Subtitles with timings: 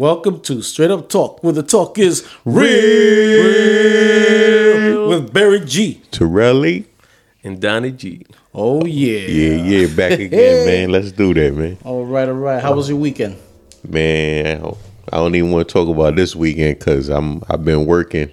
[0.00, 2.64] Welcome to Straight Up Talk, where the talk is real,
[5.10, 6.00] with Barry G.
[6.10, 6.86] Torelli.
[7.44, 8.24] and Danny G.
[8.54, 9.18] Oh yeah.
[9.28, 10.88] Yeah, yeah, back again, man.
[10.88, 11.76] Let's do that, man.
[11.84, 12.62] All right, all right.
[12.62, 13.36] How was your weekend?
[13.86, 14.74] Man,
[15.12, 18.30] I don't even want to talk about this weekend because I'm I've been working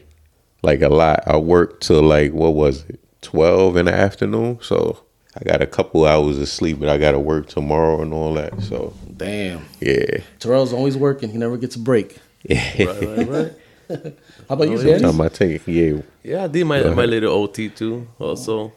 [0.63, 1.21] like a lot.
[1.27, 4.59] I worked till like what was it, twelve in the afternoon.
[4.61, 5.03] So
[5.39, 8.33] I got a couple hours of sleep, but I got to work tomorrow and all
[8.35, 8.59] that.
[8.61, 9.65] So Damn.
[9.79, 11.29] yeah, Terrell's always working.
[11.29, 12.17] He never gets a break.
[12.49, 13.53] Right, right, right.
[14.49, 15.01] How about you, Oh, Danny?
[15.03, 16.01] time I take yeah.
[16.23, 18.07] Yeah, I did my Go my little OT too.
[18.19, 18.73] Also,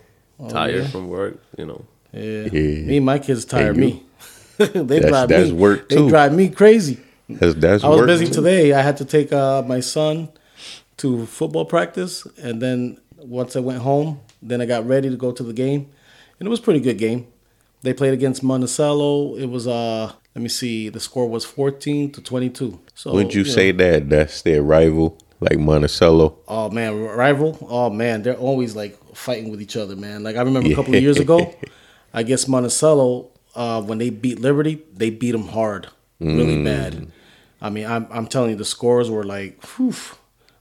[0.48, 0.88] tired yeah?
[0.88, 1.38] from work.
[1.58, 1.84] You know.
[2.12, 2.48] Yeah.
[2.52, 2.86] Yeah.
[2.86, 3.84] Me and my kids tire And you?
[3.84, 4.02] me.
[4.58, 5.56] they That's- drive that's me.
[5.56, 7.00] work, They drive me crazy.
[7.28, 8.34] That's that's I was work busy too.
[8.34, 8.72] today.
[8.72, 10.28] I had to take uh, my son
[10.98, 15.30] to football practice, and then once I went home, then I got ready to go
[15.32, 15.88] to the game,
[16.41, 17.27] and it was a pretty good game.
[17.83, 19.36] They played against Monticello.
[19.36, 22.80] It was uh, let me see, the score was fourteen to twenty two.
[22.94, 26.38] So Wouldn't you know, say that that's their rival, like Monticello?
[26.48, 27.56] Oh man, rival.
[27.70, 30.22] Oh man, they're always like fighting with each other, man.
[30.22, 31.55] Like I remember a couple of years ago,
[32.14, 35.88] I guess Monticello, uh, when they beat Liberty, they beat them hard,
[36.20, 36.64] really Mm.
[36.64, 37.12] bad.
[37.62, 39.94] I mean, I'm I'm telling you, the scores were like, whew,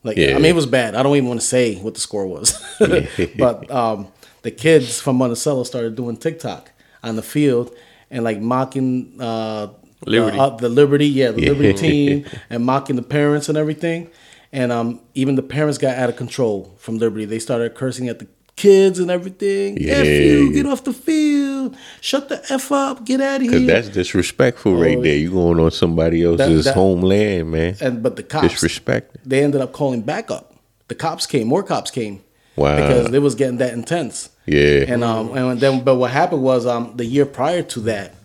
[0.04, 0.32] like Yeah.
[0.32, 0.96] I mean, it was bad.
[0.96, 2.58] I don't even want to say what the score was,
[3.38, 4.08] but um,
[4.42, 6.72] the kids from Monticello started doing TikTok
[7.04, 7.74] on the field
[8.12, 9.68] and like mocking uh,
[10.06, 10.38] Liberty.
[10.38, 11.50] the, uh, the Liberty, yeah, the Yeah.
[11.52, 14.10] Liberty team, and mocking the parents and everything.
[14.52, 17.26] And um, even the parents got out of control from Liberty.
[17.26, 19.78] They started cursing at the kids and everything.
[19.88, 21.78] F you, get off the field.
[22.02, 23.06] Shut the F up.
[23.06, 23.68] Get out of Because here.
[23.68, 25.16] that's disrespectful right Oh, there.
[25.16, 27.76] You're going on somebody else's that- homeland, man.
[27.80, 29.18] and but the cops Disrespect.
[29.24, 30.54] they ended up calling backup.
[30.88, 32.22] The cops came, more cops came.
[32.60, 32.76] Wow.
[32.76, 34.30] Because it was getting that intense.
[34.46, 34.86] Yeah.
[34.88, 38.16] And um and then but what happened was um the year prior to that,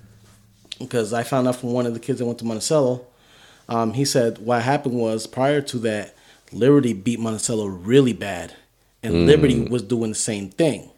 [0.78, 3.06] because I found out from one of the kids that went to Monticello,
[3.68, 6.14] um, he said what happened was prior to that,
[6.52, 8.54] Liberty beat Monticello really bad.
[9.02, 9.26] And Mm.
[9.26, 10.90] Liberty was doing the same thing.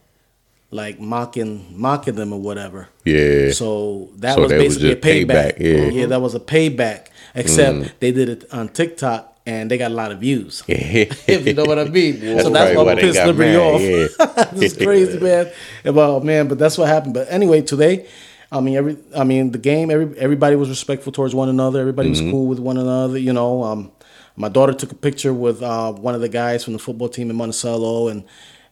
[0.71, 2.89] Like mocking mocking them or whatever.
[3.05, 3.51] Yeah.
[3.53, 5.93] So that So was that was basically a payback, payback.
[5.95, 6.07] yeah.
[6.07, 7.07] that was a payback.
[7.35, 10.63] Except they did it on TikTok and they got a lot of views.
[10.69, 12.21] if you know what I mean.
[12.41, 13.81] so that's why we pissed Liberty mad, off.
[13.81, 14.45] yeah.
[14.53, 15.51] this is crazy, man.
[15.85, 17.15] Well, man, but that's what happened.
[17.15, 18.07] But anyway, today,
[18.51, 21.81] I mean, every, I mean, the game, every, everybody was respectful towards one another.
[21.81, 22.25] Everybody Mm-hmm.
[22.27, 23.19] was cool with one another.
[23.19, 23.93] You know, um,
[24.37, 27.31] my daughter took a picture with uh, one of the guys from the football team
[27.31, 28.25] in Monticello, and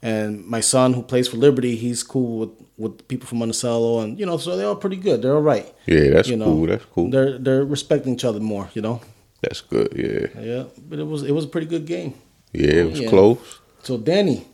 [0.02, 4.18] and my son who plays for Liberty, he's cool with with people from Monticello, and
[4.18, 5.22] you know, so they're all pretty good.
[5.22, 5.72] They're all right.
[5.86, 6.66] Yeah, that's you know, cool.
[6.66, 7.10] That's cool.
[7.10, 8.68] They're they're respecting each other more.
[8.74, 9.00] You know.
[9.44, 9.88] That's good.
[9.94, 10.26] Yeah.
[10.50, 12.14] Yeah, but it was it was a pretty good game.
[12.52, 13.08] Yeah, it was Yeah.
[13.12, 13.60] close.
[13.82, 14.46] So Danny,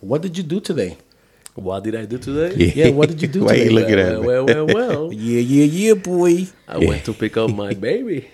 [0.00, 0.96] what did you do today?
[1.54, 2.50] What did I do today?
[2.78, 3.64] Yeah, what did you do Why today?
[3.68, 4.26] you looking well, at me?
[4.26, 5.02] well, well, well.
[5.28, 6.46] Yeah, yeah, yeah, boy.
[6.66, 8.30] I went to pick up my baby.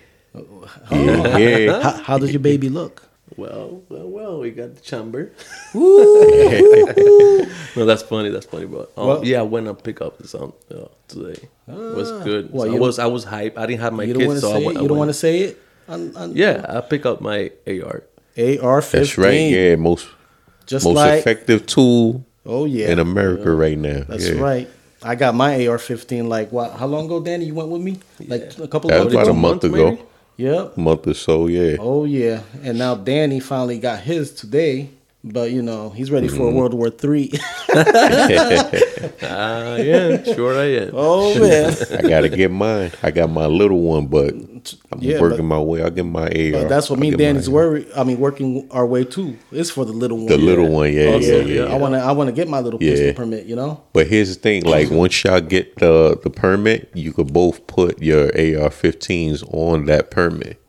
[0.91, 1.81] yeah, yeah.
[1.83, 3.03] How, how does your baby look?
[3.37, 4.33] Well, well, well.
[4.39, 5.31] We got the chamber.
[5.73, 7.45] Woo!
[7.75, 8.29] No, that's funny.
[8.29, 11.39] That's funny, but um, Well- yeah, I went and pick up the son uh, today.
[11.67, 12.51] it was good.
[12.51, 13.57] Well, So I was I was hype.
[13.57, 14.77] I didn't have my you don't kids, so say I went.
[14.77, 14.81] it.
[14.81, 15.59] You don't want to say it.
[15.91, 18.03] On, on Yeah, I pick up my AR.
[18.37, 19.01] AR fifteen.
[19.01, 19.51] That's right.
[19.51, 20.07] Yeah, most
[20.65, 24.03] Just most like effective tool oh yeah, in America right now.
[24.07, 24.39] that's yeah.
[24.39, 24.69] right.
[25.03, 26.29] I got my AR fifteen.
[26.29, 26.73] Like what?
[26.73, 27.45] How long ago, Danny?
[27.45, 27.99] You went with me?
[28.27, 29.33] Like a couple That of was months about a ago.
[29.33, 30.01] month month, ago, maybe?
[30.37, 30.77] Yep.
[30.77, 31.47] month or so.
[31.47, 31.75] Yeah.
[31.79, 32.41] Oh yeah.
[32.63, 34.89] And now Danny finally got his today.
[35.23, 36.37] But you know he's ready Mm-hmm.
[36.37, 37.31] for World War Three.
[39.23, 40.89] Ah, yeah, sure I am.
[40.93, 41.75] oh man.
[41.97, 42.91] I gotta get mine.
[43.03, 44.33] I got my little one, but
[44.91, 45.81] I'm Yeah, working but- my way.
[45.83, 46.51] I'll get my AR.
[46.63, 47.87] But that's what I'll me and Danny's my- worry.
[47.95, 49.37] I mean, working our way too.
[49.51, 50.25] It's for the little one.
[50.27, 51.73] The little one, yeah, Also, yeah, yeah.
[51.73, 51.99] I want to.
[51.99, 52.91] I want to get my little Yeah.
[52.91, 53.45] pistol permit.
[53.45, 53.81] You know.
[53.93, 58.01] But here's the thing: like once y'all get the the permit, you could both put
[58.01, 60.59] your AR-15s on that permit,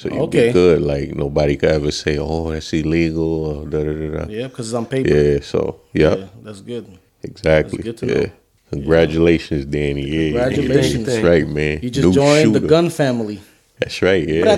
[0.00, 0.46] so you Okay.
[0.48, 0.80] be good.
[0.82, 4.24] Like nobody could ever say, "Oh, that's illegal." Or da da da da.
[4.32, 5.10] Yeah, because it's on paper.
[5.10, 5.40] Yeah.
[5.42, 6.86] So, yep, Yeah, that's good.
[7.22, 7.78] exactly.
[7.82, 8.20] That's good to yeah.
[8.26, 8.30] know.
[8.70, 10.06] Congratulations, Danny.
[10.08, 11.04] Yeah, Congratulations.
[11.06, 11.80] That's right, man.
[11.82, 13.40] You just New joined the gun family.
[13.80, 14.26] That's right.
[14.28, 14.44] Yeah.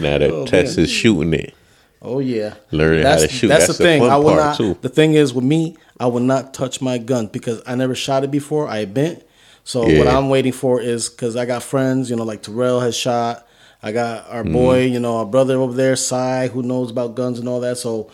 [0.00, 0.84] Now that Oh, Tess man.
[0.84, 1.54] is shooting it,
[2.00, 2.54] Oh yeah.
[2.70, 3.48] learning That's, how to shoot.
[3.48, 4.02] that's, That's, the thing.
[4.02, 4.56] I will part not.
[4.56, 4.78] too.
[4.80, 8.24] The thing is with me, I will not touch my gun because I never shot
[8.24, 8.68] it before.
[8.68, 9.24] I bent.
[9.68, 12.96] So what I'm waiting for is because I got friends, you know, like Terrell has
[12.96, 13.46] shot.
[13.82, 14.52] I got our Mm-hmm.
[14.54, 17.76] boy, you know, our brother over there, Cy, who knows about guns and all that.
[17.76, 18.10] So,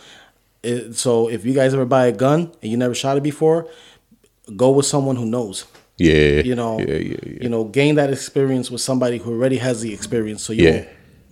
[0.63, 3.69] it, so if you guys ever buy a gun and you never shot it before,
[4.57, 5.63] go with someone who knows.
[5.97, 6.41] Yeah.
[6.41, 7.43] You know, Yeah, yeah, yeah.
[7.43, 10.71] you know, gain that experience with somebody who already has the experience, so you Yeah.
[10.71, 10.87] won't,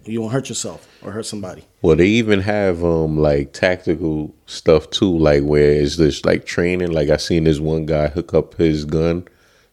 [0.06, 1.66] you won't hurt yourself or hurt somebody.
[1.82, 6.92] Well, they even have um like tactical stuff too, like where it's just like training.
[6.92, 9.28] Like I seen this one guy hook up his gun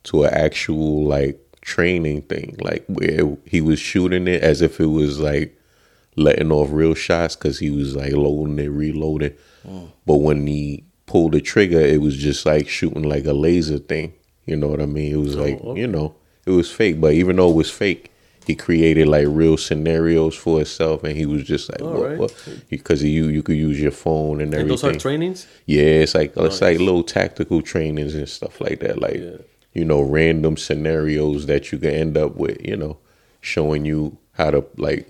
[0.04, 4.86] to an actual like training thing, like where he was shooting it as if it
[4.86, 5.56] was like
[6.16, 9.34] letting off real shots because he was like loading it, reloading.
[9.66, 9.90] Mm.
[10.06, 14.14] But when he pulled the trigger, it was just like shooting like a laser thing.
[14.46, 15.12] You know what I mean?
[15.12, 15.80] It was oh, like okay.
[15.80, 16.14] you know,
[16.46, 17.00] it was fake.
[17.00, 18.10] But even though it was fake,
[18.46, 22.18] he created like real scenarios for himself, and he was just like, what, right.
[22.18, 22.48] what?
[22.68, 24.60] Because you you could use your phone and everything.
[24.60, 25.46] And those are trainings.
[25.66, 28.98] Yeah, it's like it's like little tactical trainings and stuff like that.
[28.98, 29.36] Like Yeah.
[29.72, 32.64] You know, random scenarios that you can end up with.
[32.66, 32.98] You know,
[33.40, 35.08] showing you how to like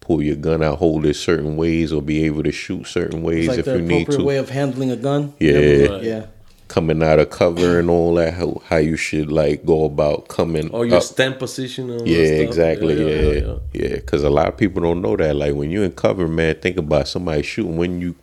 [0.00, 3.46] pull your gun out, hold it certain ways, or be able to shoot certain ways
[3.46, 4.24] It's like if the you need appropriate to.
[4.24, 5.32] way of handling a gun.
[5.38, 5.52] Yeah.
[5.86, 6.02] Right.
[6.02, 6.26] Yeah.
[6.68, 10.70] Coming out of cover and all that, how how you should like go about coming.
[10.70, 11.02] Or your up.
[11.02, 11.90] stand position.
[11.90, 12.38] And all Yeah, stuff.
[12.40, 12.94] exactly.
[12.94, 13.94] Yeah, yeah, yeah, yeah.
[13.96, 15.36] Because a lot of people don't know that.
[15.36, 17.76] Like when you're in cover, man, think about somebody shooting.
[17.76, 18.14] When you,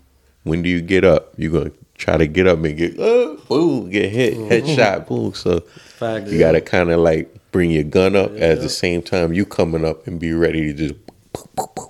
[0.44, 1.34] when do you get up?
[1.38, 5.34] You're gonna try to get up and get, uh, boom, get hit, headshot, boom.
[5.36, 6.32] So Facts.
[6.32, 9.86] you gotta kind of like bring your gun up at the same time you coming
[9.86, 10.96] up and be ready to just,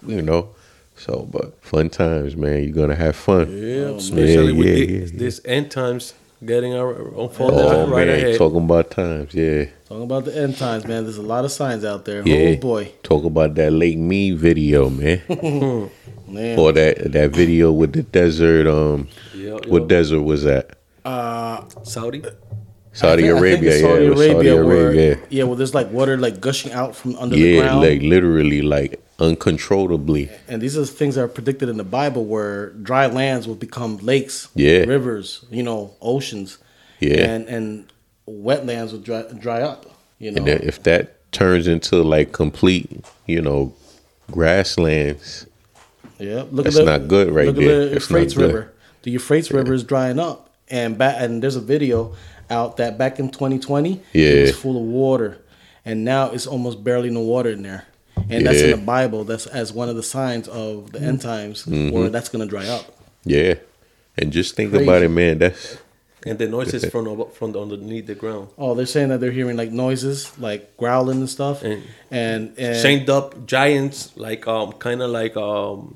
[0.06, 0.50] you know.
[0.96, 2.62] So, but fun times, man.
[2.64, 3.50] You're gonna have fun.
[3.50, 5.12] Yeah, especially with yeah, the, yeah, yeah.
[5.14, 6.14] this end times
[6.46, 8.38] getting our unfolded Oh right man, ahead.
[8.38, 9.66] talking about times, yeah.
[9.88, 11.04] Talking about the end times, man.
[11.04, 12.28] There's a lot of signs out there.
[12.28, 12.56] Yeah.
[12.56, 15.22] Oh boy, Talk about that Lake Mead video, man.
[16.28, 16.60] man.
[16.60, 18.68] or that that video with the desert.
[18.68, 19.08] Um,
[19.40, 19.88] Yeah, what yeah.
[19.88, 20.78] desert was that?
[21.06, 22.22] Uh, Saudi.
[22.92, 23.70] Saudi I think- I think Arabia.
[23.72, 24.52] it's yeah, Saudi it was Arabia.
[24.56, 25.20] Saudi where, Arabia.
[25.30, 27.82] yeah, well, there's like water like gushing out from under the Yeah, ground.
[27.82, 30.30] like literally, like uncontrollably.
[30.48, 33.98] and these are things that are predicted in the Bible where dry lands will become
[33.98, 34.80] lakes, Yeah.
[34.86, 36.58] rivers, you know, oceans,
[37.00, 37.86] Yeah, and and
[38.28, 39.86] wetlands will dry, dry up.
[40.20, 42.90] You know, and if that turns into like complete,
[43.28, 43.74] you know,
[44.32, 45.46] grasslands,
[46.18, 46.44] yeah.
[46.52, 47.82] Look that's at the, not good right look there.
[47.84, 48.48] at the That's not Euphrates good.
[48.54, 48.74] River.
[49.04, 52.14] The Euphrates River is drying up, and back and there's a video
[52.50, 54.42] out that back in 2020, it Yeah.
[54.42, 55.38] was full of water,
[55.86, 57.86] and now it's almost barely no water in there.
[58.30, 59.24] And that's in the Bible.
[59.24, 61.92] That's as one of the signs of the end times, Mm-hmm.
[61.96, 62.86] where that's going to dry up.
[63.26, 63.56] yeah.
[64.18, 64.84] And just think Crazy.
[64.84, 65.38] about it, man.
[65.40, 65.78] That's
[66.26, 68.50] And the noises from from underneath the ground.
[68.58, 72.82] Oh, they're saying that they're hearing like noises, like growling and stuff, And- and and,
[72.84, 75.96] chained up giants, like um, kind of like um,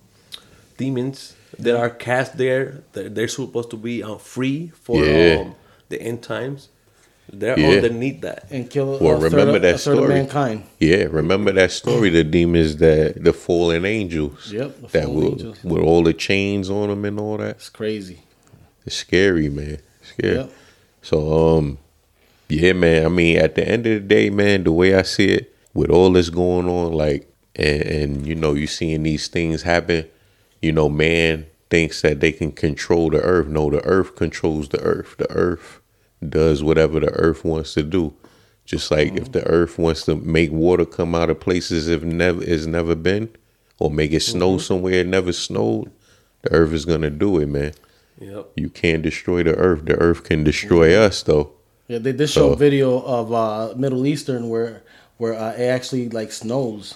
[0.78, 2.84] demons that are cast there.
[2.94, 5.42] They're, they're supposed to be uh, free for Yeah.
[5.42, 5.56] um,
[5.90, 6.70] the end times.
[7.32, 7.68] They're Yeah.
[7.78, 8.48] underneath that.
[8.52, 10.14] and kill Well, a third, remember of- that a third of story.
[10.16, 10.64] mankind.
[10.80, 11.04] yeah.
[11.10, 12.10] Remember that story?
[12.10, 14.52] The demons that the fallen angels.
[14.52, 15.64] Yep, the that fallen will, angels.
[15.64, 17.52] with all the chains on them and all that.
[17.58, 18.20] It's crazy.
[18.86, 19.80] It's scary, man.
[20.02, 20.36] It's Scary.
[20.36, 20.52] Yep.
[21.02, 21.78] So um
[22.50, 23.06] yeah, man.
[23.06, 25.90] I mean, at the end of the day, man, the way I see it, with
[25.90, 30.06] all this going on, like and, and you know, you seeing these things happen,
[30.64, 33.48] you know, man thinks that they can control the earth.
[33.48, 35.16] No, the earth controls the earth.
[35.18, 35.82] The earth
[36.28, 38.14] does whatever the earth wants to do.
[38.66, 42.42] Just like if the earth wants to make water come out of places if never
[42.42, 43.30] it's never been,
[43.78, 45.92] or make it snow somewhere it never snowed,
[46.44, 47.74] the earth is gonna do it, man.
[48.22, 48.52] Yep.
[48.56, 49.84] You can't destroy the earth.
[49.84, 51.52] The earth can destroy us, though.
[51.90, 54.84] Yeah, they did show So- a video of uh, Middle Eastern where
[55.18, 56.96] where uh, it actually like snows,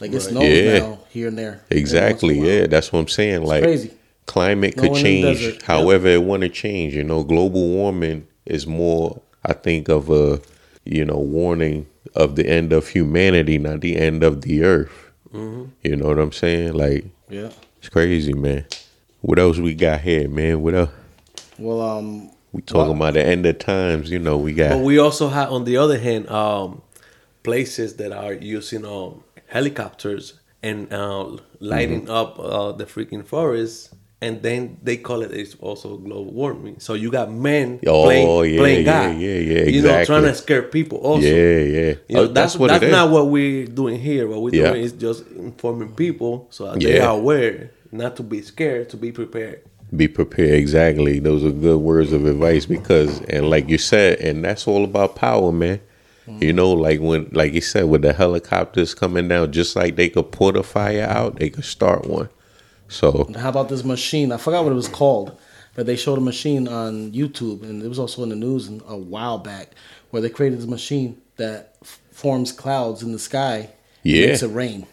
[0.00, 0.78] like it snows Yeah.
[0.78, 1.62] now here and there.
[1.70, 2.30] Exactly.
[2.38, 2.60] Every once in a while.
[2.62, 3.42] Yeah, that's what I'm saying.
[3.44, 3.90] Like crazy.
[4.26, 5.62] climate could one change desert.
[5.62, 6.94] however it want to change.
[6.94, 10.40] You know, global warming is more, I think, of a
[10.84, 15.10] you know warning of the end of humanity, not the end of the earth.
[15.32, 15.70] Mm-hmm.
[15.84, 16.72] You know what I'm saying?
[16.74, 17.50] Like Yeah.
[17.78, 18.64] it's crazy, man.
[19.20, 20.62] What else we got here, man?
[20.62, 20.90] What else?
[21.58, 24.10] Well, um, We talking about the end of times.
[24.10, 26.80] You know, we got But we also have, on the other hand, um,
[27.42, 32.10] places that are using um, helicopters and uh, lighting Mm-hmm.
[32.20, 36.76] up uh, the freaking forest, and then they call it it's also global warming.
[36.80, 40.24] So you got men Oh, playing, yeah, playing yeah, God, yeah, yeah, You know, trying
[40.24, 40.98] to scare people.
[40.98, 41.94] Also, yeah, yeah.
[42.08, 42.92] You know, Oh, that's what that's it is.
[42.92, 44.28] not what we're doing here.
[44.28, 44.70] What we're Yeah.
[44.70, 49.10] doing is just informing people so they are aware, not to be scared, to be
[49.12, 49.60] prepared.
[49.96, 54.36] be prepared exactly those are good words of advice because and like you said and
[54.44, 55.80] that's all about power man
[56.40, 60.08] you know like when like you said with the helicopters coming down just like they
[60.08, 62.28] could put a fire out they could start one
[62.88, 64.32] so how about this machine?
[64.32, 65.38] I forgot what it was called,
[65.76, 68.96] but they showed a machine on YouTube, and it was also in the news a
[68.96, 69.70] while back,
[70.10, 73.70] where they created this machine that f- forms clouds in the sky,
[74.02, 74.26] Yeah.
[74.26, 74.88] makes it rain.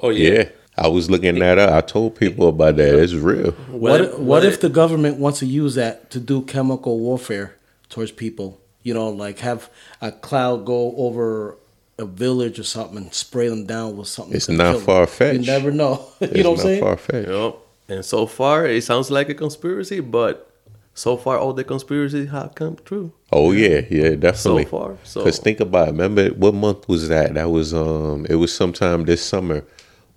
[0.00, 0.44] Oh yeah.
[0.78, 4.20] i was looking that up i told people about that it's real What What- what,
[4.20, 7.56] what- if the government wants to use that to do chemical warfare
[7.88, 8.59] towards people?
[8.82, 9.70] You know, like have
[10.00, 11.56] a cloud go over
[11.98, 14.34] a village or something and spray them down with something.
[14.34, 15.40] It's not far-fetched.
[15.40, 16.06] You never know.
[16.20, 16.80] you know what I'm not saying?
[16.82, 17.56] far-fetched Yep.
[17.88, 20.50] And so far, it sounds like a conspiracy, but
[20.94, 23.12] so far all the conspiracies have come true.
[23.32, 24.64] Oh yeah, yeah, definitely.
[24.64, 25.92] So far, so- Cause think about it.
[25.92, 27.34] Remember what month was that?
[27.34, 29.64] That was um, it was sometime this summer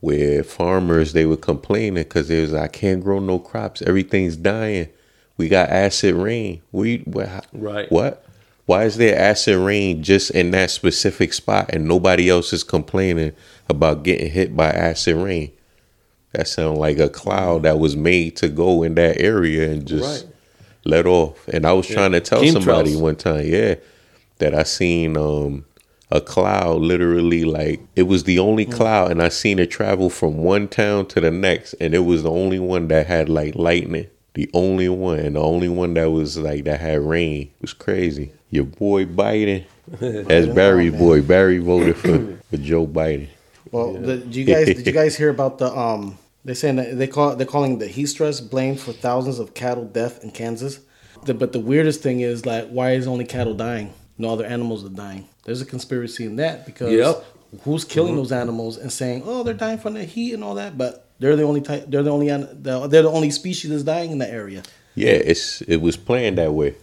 [0.02, 3.82] where farmers they were complaining because they was like, I can't grow no crops.
[3.82, 4.90] Everything's dying.
[5.38, 6.62] We got acid rain.
[6.72, 7.48] We what?
[7.54, 7.92] Right.
[7.92, 8.26] What?
[8.66, 13.34] Why is there acid rain just in that specific spot and nobody else is complaining
[13.70, 15.52] about getting hit by acid rain?
[16.32, 20.24] That sounds like a cloud that was made to go in that area and just
[20.26, 20.34] Right.
[20.86, 21.48] let off.
[21.50, 22.54] And I was trying to tell Chemtrails.
[22.54, 23.76] somebody one time, yeah,
[24.40, 25.66] that I seen um
[26.10, 30.38] a cloud literally like it was the only cloud and I seen it travel from
[30.38, 34.08] one town to the next and it was the only one that had like lightning.
[34.36, 37.42] The only one and the only one that was like that had rain.
[37.44, 38.32] It was crazy.
[38.54, 39.66] Your boy Biden.
[40.02, 41.22] as Barry boy.
[41.24, 43.28] Barry voted for, for Joe Biden.
[43.72, 46.20] Well, the, did you guys did you guys hear about the um?
[46.46, 49.86] They saying that they call they're calling the heat stress blamed for thousands of cattle
[49.86, 50.80] death in Kansas.
[51.26, 53.92] The, but the weirdest thing is like, why is only cattle dying?
[54.20, 55.28] No other animals are dying.
[55.46, 57.26] There's a conspiracy in that because Yep.
[57.64, 60.78] who's killing those animals and saying, oh, they're dying from the heat and all that,
[60.78, 64.20] but they're the only type, they're the only they're the only species that's dying in
[64.20, 64.62] that area.
[64.94, 66.76] Yeah, it's it was planned that way.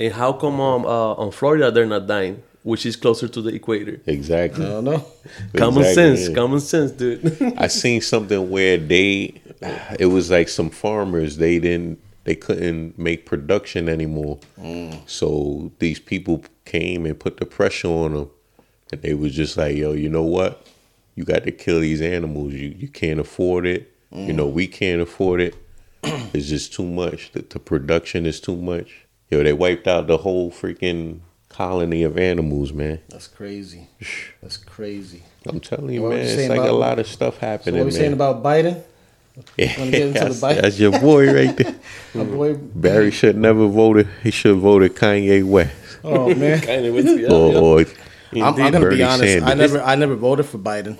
[0.00, 3.54] And how come um, uh, on Florida they're not dying, which is closer to the
[3.54, 4.00] equator?
[4.06, 4.64] Exactly.
[4.64, 5.04] I don't know.
[5.54, 6.34] Common Exactly, sense, yeah.
[6.34, 7.54] common sense, dude.
[7.58, 9.42] I seen something where they,
[9.98, 14.38] it was like some farmers they didn't they couldn't make production anymore,
[15.06, 18.30] so these people came and put the pressure on them,
[18.92, 20.66] and they was just like, yo, you know what,
[21.14, 22.52] you got to kill these animals.
[22.52, 23.94] You you can't afford it.
[24.12, 25.56] You know we can't afford it.
[26.02, 27.32] it's just too much.
[27.32, 29.06] The, the production is too much.
[29.30, 33.00] Yo, they wiped out the whole freaking colony of animals, man.
[33.08, 33.86] That's crazy.
[34.42, 35.22] That's crazy.
[35.46, 37.76] I'm telling you, What man, it's saying like a lot of stuff So happening.
[37.76, 38.82] what are we saying about Biden?
[39.56, 40.60] Yeah, Wanna get into the that's, Biden?
[40.62, 41.74] that's your boy right there.
[42.14, 42.54] My boy.
[42.54, 44.08] Barry should never voted.
[44.22, 46.60] He should have voted Kanye West Oh man.
[46.62, 47.58] kind of, yeah, or, yeah.
[47.58, 47.80] or
[48.32, 49.46] I'm, I'm gonna Bernie be honest.
[49.46, 50.98] I never, I never voted for Biden.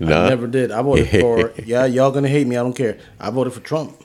[0.00, 0.26] Nah.
[0.26, 0.70] I never did.
[0.70, 1.52] I voted for.
[1.64, 2.56] Yeah, y'all gonna hate me.
[2.56, 2.98] I don't care.
[3.20, 4.04] I voted for Trump.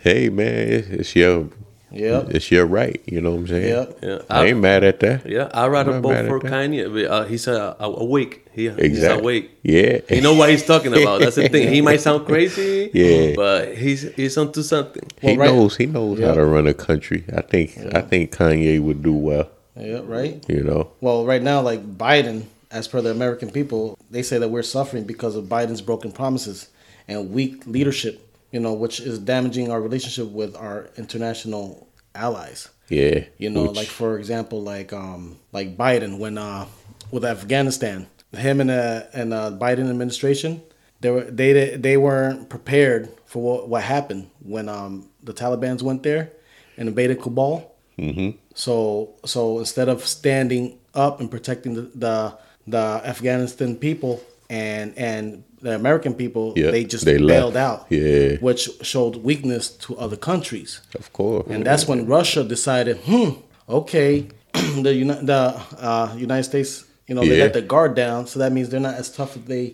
[0.00, 1.48] Hey man, it's, it's your
[1.92, 2.30] Yep.
[2.30, 3.00] it's your right.
[3.06, 3.68] You know what I'm saying?
[3.68, 3.98] Yep.
[4.02, 4.18] Yeah.
[4.30, 5.26] I ain't mad at that.
[5.28, 6.40] Yeah, I'd rather I'm vote for.
[6.40, 6.92] Kanye.
[6.92, 8.46] but, Uh, he's uh, awake.
[8.52, 9.20] He, He's Exactly.
[9.22, 9.50] awake.
[9.62, 10.00] Yeah.
[10.08, 11.20] He know what he's talking about.
[11.20, 11.68] That's the thing.
[11.72, 13.34] He might sound crazy, Yeah.
[13.36, 15.02] but he's he's onto something.
[15.20, 15.76] He right- knows.
[15.76, 16.28] He knows Yeah.
[16.28, 17.24] how to run a country.
[17.34, 17.78] I think.
[17.94, 19.48] I think Kanye would do well.
[19.76, 20.00] Yeah.
[20.04, 20.44] Right.
[20.48, 20.90] You know.
[21.00, 25.04] Well, right now, like Biden, as per the American people, they say that we're suffering
[25.04, 26.68] because of Biden's broken promises
[27.08, 28.20] and weak leadership.
[28.52, 32.68] You know, which is damaging our relationship with our international allies.
[32.88, 33.24] Yeah.
[33.38, 36.66] You know, Which- like for example, like um, like Biden when uh,
[37.10, 40.62] with Afghanistan, him and uh, and uh, Biden administration,
[41.00, 46.02] they were they they weren't prepared for what, what happened when um the Taliban's went
[46.02, 46.30] there
[46.76, 47.72] and invaded Kabul.
[47.98, 48.36] Mhm.
[48.54, 52.34] So so instead of standing up and protecting the the,
[52.66, 52.78] the
[53.08, 54.20] Afghanistan people
[54.60, 55.22] and and
[55.66, 57.28] the American people, Yeah, they just they left.
[57.36, 57.80] bailed out.
[57.88, 58.36] Yeah.
[58.46, 60.70] which showed weakness to other countries.
[61.02, 61.46] Of course.
[61.52, 63.30] And that's when Russia decided, hmm,
[63.78, 64.12] okay,
[64.86, 65.42] the Uni- the
[65.90, 66.70] uh, United States,
[67.08, 67.44] you know, they Yeah.
[67.46, 69.66] let the guard down, so that means they're not as tough as they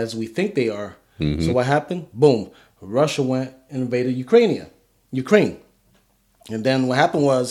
[0.00, 0.90] as we think they are.
[1.20, 1.42] Mm-hmm.
[1.44, 2.02] So what happened?
[2.22, 2.40] Boom,
[2.80, 4.52] Russia went and invaded Ukraine,
[5.24, 5.54] Ukraine,
[6.54, 7.46] and then what happened was,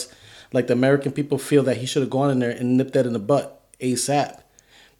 [0.55, 3.05] like the American people feel that he should have gone in there and nipped that
[3.09, 3.45] in the butt
[3.87, 4.31] ASAP.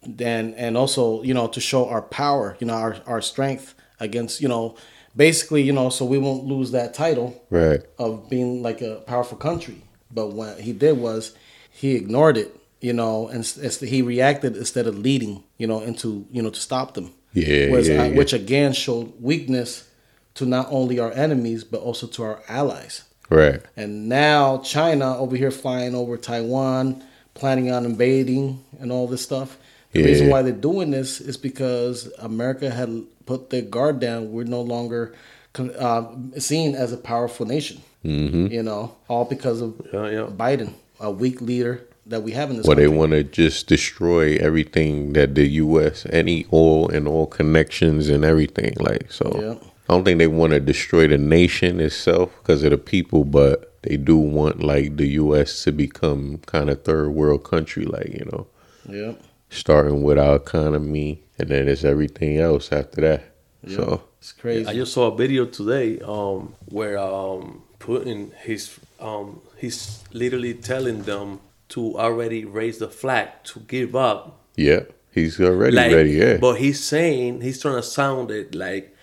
[0.02, 4.40] Then and also, you know, to show our power, you know, our our strength against,
[4.40, 4.76] you know,
[5.16, 7.80] basically, you know, so we won't lose that title right.
[7.98, 9.82] of being like a powerful country.
[10.10, 11.34] But what he did was
[11.70, 16.42] he ignored it, you know, and he reacted instead of leading, you know, into you
[16.42, 17.12] know to stop them.
[17.32, 18.16] Yeah, Whereas, yeah, uh, yeah.
[18.16, 19.88] Which again showed weakness
[20.34, 23.04] to not only our enemies but also to our allies.
[23.28, 23.60] Right.
[23.76, 29.58] And now China over here flying over Taiwan, planning on invading and all this stuff.
[29.92, 30.06] The Yeah.
[30.06, 34.32] reason why they're doing this is because America had put their guard down.
[34.32, 35.12] We're no longer
[35.78, 36.04] uh,
[36.38, 37.78] seen as a powerful nation.
[38.04, 38.46] Mm-hmm.
[38.52, 40.26] You know, all because of Yeah, yeah.
[40.30, 44.36] Biden, a weak leader that we have in this Well, they want to just destroy
[44.36, 46.06] everything that the U.S.
[46.10, 48.74] any oil and all connections and everything.
[48.78, 49.58] Like so.
[49.88, 53.74] I don't think they want to destroy the nation itself because of the people, but
[53.82, 55.64] they do want like the U.S.
[55.64, 58.46] to become kind of third world country, like you know,
[58.88, 59.12] yeah,
[59.50, 63.22] starting with our economy and then it's everything else after that.
[63.64, 63.76] yeah.
[63.76, 64.66] So it's crazy.
[64.66, 71.02] I just saw a video today um, where um, Putin he's um, he's literally telling
[71.02, 71.40] them
[71.70, 74.40] to already raise the flag to give up.
[74.56, 74.80] yeah,
[75.12, 76.12] he's already Like, ready.
[76.12, 78.94] Yeah, But he's saying he's trying to sound it like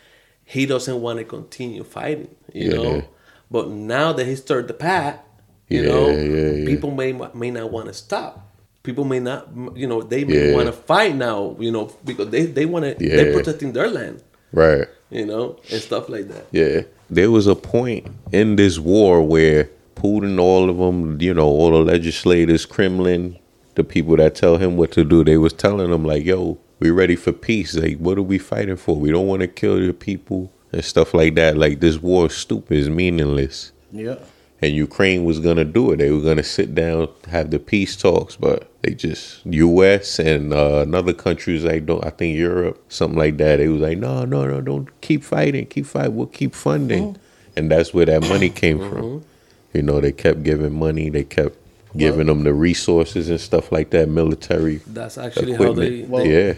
[0.43, 2.35] he doesn't want to continue fighting.
[2.53, 2.75] You Yeah.
[2.77, 3.03] know,
[3.51, 5.23] But now that he stirred the pot,
[5.69, 6.65] you Yeah, know, yeah, yeah.
[6.65, 8.44] people may may not want to stop.
[8.85, 10.55] People may not, you know, they may Yeah.
[10.55, 12.91] want to fight now, you know, because they they want to.
[13.05, 13.15] Yeah.
[13.17, 14.17] They're protecting their land,
[14.53, 14.87] Right.
[15.09, 16.45] you know, and stuff like that.
[16.51, 16.81] Yeah.
[17.09, 21.71] There was a point in this war where Putin, all of them, you know, all
[21.71, 23.37] the legislators, Kremlin,
[23.75, 26.89] the people that tell him what to do, they was telling him like, "Yo, we
[26.91, 27.75] ready for peace.
[27.75, 28.95] Like, what are we fighting for?
[28.95, 31.57] We don't want to kill your people and stuff like that.
[31.57, 34.17] Like, this war is stupid, is meaningless." Yeah.
[34.61, 35.97] And Ukraine was gonna do it.
[35.97, 40.19] They were gonna sit down, have the peace talks, but they just U.S.
[40.19, 43.57] and uh, another countries like don't I think Europe, something like that.
[43.57, 46.15] They was like, no, no, no, don't keep fighting, keep fighting.
[46.15, 47.17] We'll keep funding,
[47.55, 49.25] and that's where that money came from.
[49.73, 51.09] You know, they kept giving money.
[51.09, 51.57] They kept
[51.97, 56.09] giving them the resources and stuff like that, military That's actually how they, equipment.
[56.09, 56.53] Well- yeah,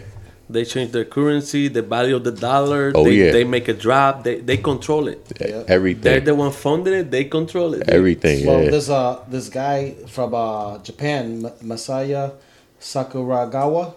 [0.50, 2.92] they change their currency, the value of the dollar.
[2.94, 3.32] Oh, they, yeah.
[3.32, 4.24] they make a drop.
[4.24, 5.20] They they control it.
[5.40, 5.64] Yeah.
[5.68, 7.10] everything, They're the one funding it.
[7.10, 7.88] They control it.
[7.88, 8.46] everything.
[8.46, 9.78] Well, yeah, there's uh this guy
[10.14, 12.32] from uh Japan, M- Masaya
[12.80, 13.94] Sakuragawa.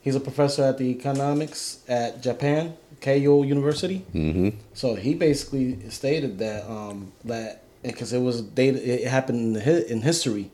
[0.00, 3.98] He's a professor at the economics at Japan Keio University.
[4.12, 9.52] hmm So he basically stated that um that because it was data, it happened in,
[9.54, 10.50] the, hi- in history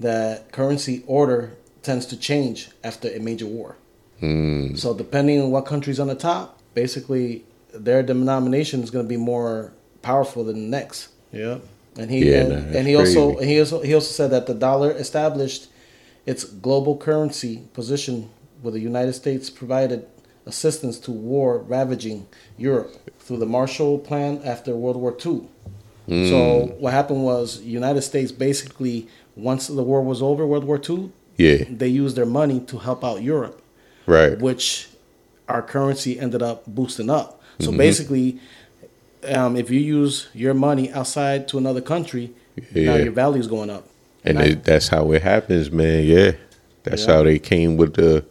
[0.00, 3.76] that currency order tends to change after a major war.
[4.20, 4.78] Mm.
[4.78, 9.16] So depending on what country's on the top, basically their denomination is going to be
[9.16, 11.08] more powerful than the next.
[11.32, 11.58] Yeah.
[11.96, 14.30] And he Yeah, and, nah, and that's he also and he also he also said
[14.30, 15.68] that the dollar established
[16.26, 18.28] its global currency position
[18.62, 20.06] with the United States provided
[20.44, 22.26] assistance to war ravaging
[22.58, 25.48] Europe through the Marshall Plan after World War II.
[26.08, 26.28] Mm.
[26.28, 31.10] So what happened was United States basically once the war was over, World War II,
[31.36, 33.62] yeah, they used their money to help out Europe
[34.06, 34.38] right.
[34.38, 34.88] which
[35.48, 37.40] our currency ended up boosting up.
[37.60, 37.78] So Mm-hmm.
[37.78, 38.38] basically,
[39.28, 42.32] um, if you use your money outside to another country,
[42.74, 43.84] now your value is going up.
[44.24, 46.04] And I- it, that's how it happens, man.
[46.04, 46.32] Yeah,
[46.84, 47.14] that's Yeah.
[47.14, 48.24] how they came with the,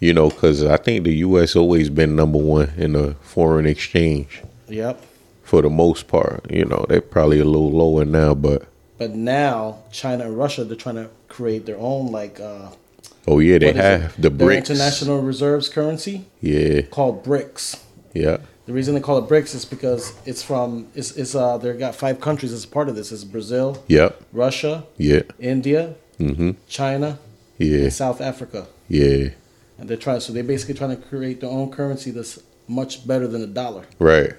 [0.00, 1.56] you know, because I think the U.S.
[1.56, 5.00] always been number one in the foreign exchange yep.
[5.42, 6.44] for the most part.
[6.50, 8.64] You know, they're probably a little lower now, but
[8.98, 12.68] But now China and Russia they're trying to create their own like uh,
[13.26, 13.80] oh yeah, they is it?
[13.82, 14.56] have the Their BRICS.
[14.56, 17.80] international reserves currency Yeah, called BRICS.
[18.14, 21.72] yeah, The reason they call it BRICS is because it's from it's, it's uh they
[21.74, 23.12] got five countries as part of this.
[23.12, 27.18] It's Brazil, yep, Russia, yeah, India, mm-hmm, China,
[27.58, 28.66] yeah, and South Africa.
[28.88, 29.30] yeah,
[29.78, 33.26] And they're trying, so they're basically trying to create their own currency that's much better
[33.26, 33.84] than the dollar.
[33.98, 34.32] right.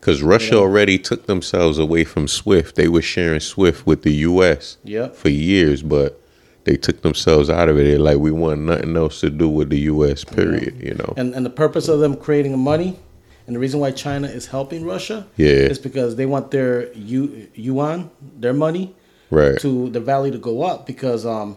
[0.00, 0.60] Because Russia Yeah.
[0.62, 2.74] already took themselves away from SWIFT.
[2.74, 4.76] They were sharing SWIFT with the U.S.
[4.82, 5.14] Yep.
[5.14, 6.20] for years, but
[6.64, 7.84] they took themselves out of it.
[7.84, 10.24] They're like, we want nothing else to do with the U.S.
[10.24, 10.76] Period.
[10.80, 11.14] You know.
[11.16, 12.98] And and the purpose of them creating money,
[13.46, 15.48] and the reason why China is helping Russia, Yeah.
[15.72, 18.94] is because they want their yu, yuan, their money,
[19.30, 19.58] Right.
[19.60, 21.56] to the value to go up because um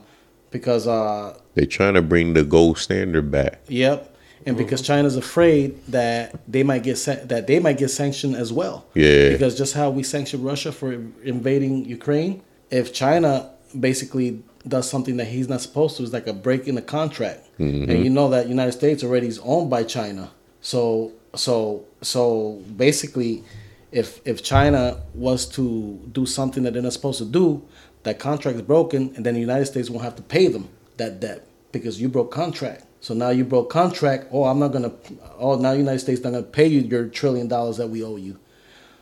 [0.52, 3.60] because uh They're trying to bring the gold standard back.
[3.68, 4.12] yep.
[4.48, 8.54] And because China's afraid that they might get san- that they might get sanctioned as
[8.54, 8.86] well.
[8.94, 9.32] Yeah.
[9.32, 15.26] Because just how we sanctioned Russia for invading Ukraine, if China basically does something that
[15.26, 17.48] he's not supposed to, it's like a break in the contract.
[17.60, 17.90] Mm-hmm.
[17.90, 20.32] And you know that United States already is owned by China.
[20.62, 23.44] So so so basically
[23.92, 27.64] if if China was to do something that they're not supposed to do,
[28.04, 31.20] that contract is broken and then the United States won't have to pay them that
[31.20, 32.86] debt because you broke contract.
[33.02, 34.28] So now you broke contract.
[34.32, 34.92] Oh, I'm not gonna.
[35.38, 38.40] Oh, now United States not gonna pay you your trillion dollars that we owe you.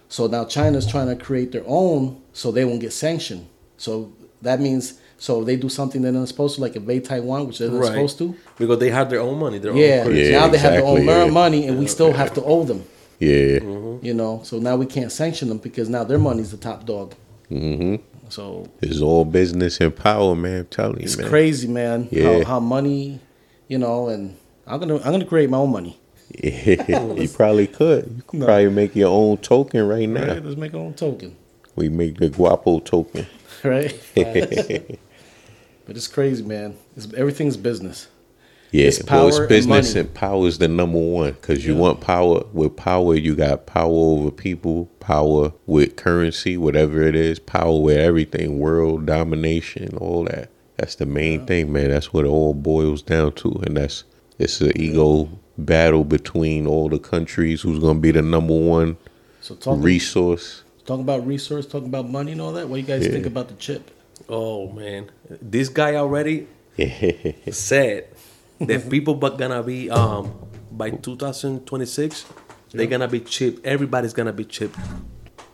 [0.10, 3.48] So now China's trying to create their own so they won't get sanctioned.
[3.78, 7.60] So that means so they do something they're not supposed to, like invade Taiwan, which
[7.60, 7.88] they're not Right.
[7.94, 8.36] supposed to.
[8.58, 9.58] because they have their own money.
[9.58, 10.00] Their Yeah.
[10.00, 10.24] own currency.
[10.32, 11.26] Yeah, now they have their own yeah.
[11.28, 12.84] money, and we still have to owe them.
[13.20, 13.60] Yeah.
[14.02, 17.14] You know, so now we can't sanction them because now their money's the top dog.
[17.50, 17.96] Mm-hmm.
[18.30, 20.60] So It's all business and power, man.
[20.62, 21.30] I'm telling you, it's man.
[21.30, 22.08] crazy, man.
[22.12, 22.40] Yeah.
[22.40, 23.20] How, how money,
[23.68, 24.36] you know, and
[24.68, 25.98] I'm gonna I'm gonna create my own money.
[26.44, 28.06] Yeah, you probably could.
[28.18, 28.46] You could No.
[28.48, 30.28] probably make your own token right now.
[30.34, 30.44] Right?
[30.44, 31.36] Let's make our own token,
[31.76, 33.26] We make the Guapo token.
[33.70, 33.94] right?
[34.16, 36.76] but it's crazy, man.
[36.96, 38.08] It's, everything's business.
[38.72, 41.74] Yeah, It's well, it's power and business and, power is the number one because you
[41.74, 41.80] Yeah.
[41.80, 42.44] want power.
[42.54, 47.98] With power, you got power over people, power with currency, whatever it is, power with
[47.98, 50.50] everything, world domination, all that.
[50.78, 51.92] That's the main thing, man.
[51.92, 54.06] That's what it all boils down to, and that's
[54.40, 57.62] it's an ego battle between all the countries.
[57.62, 58.98] Who's gonna be the number one
[59.42, 60.63] So resource?
[60.86, 62.68] Talking about resource, talking about money and all that.
[62.68, 63.12] What do you guys Yeah.
[63.14, 63.90] think about the chip?
[64.30, 65.10] Oh man,
[65.42, 66.48] this guy already
[67.52, 68.08] said
[68.60, 70.32] that people but gonna be um
[70.72, 72.26] by 2026
[72.72, 73.64] they're gonna be chipped.
[73.66, 74.78] Everybody's gonna be chipped.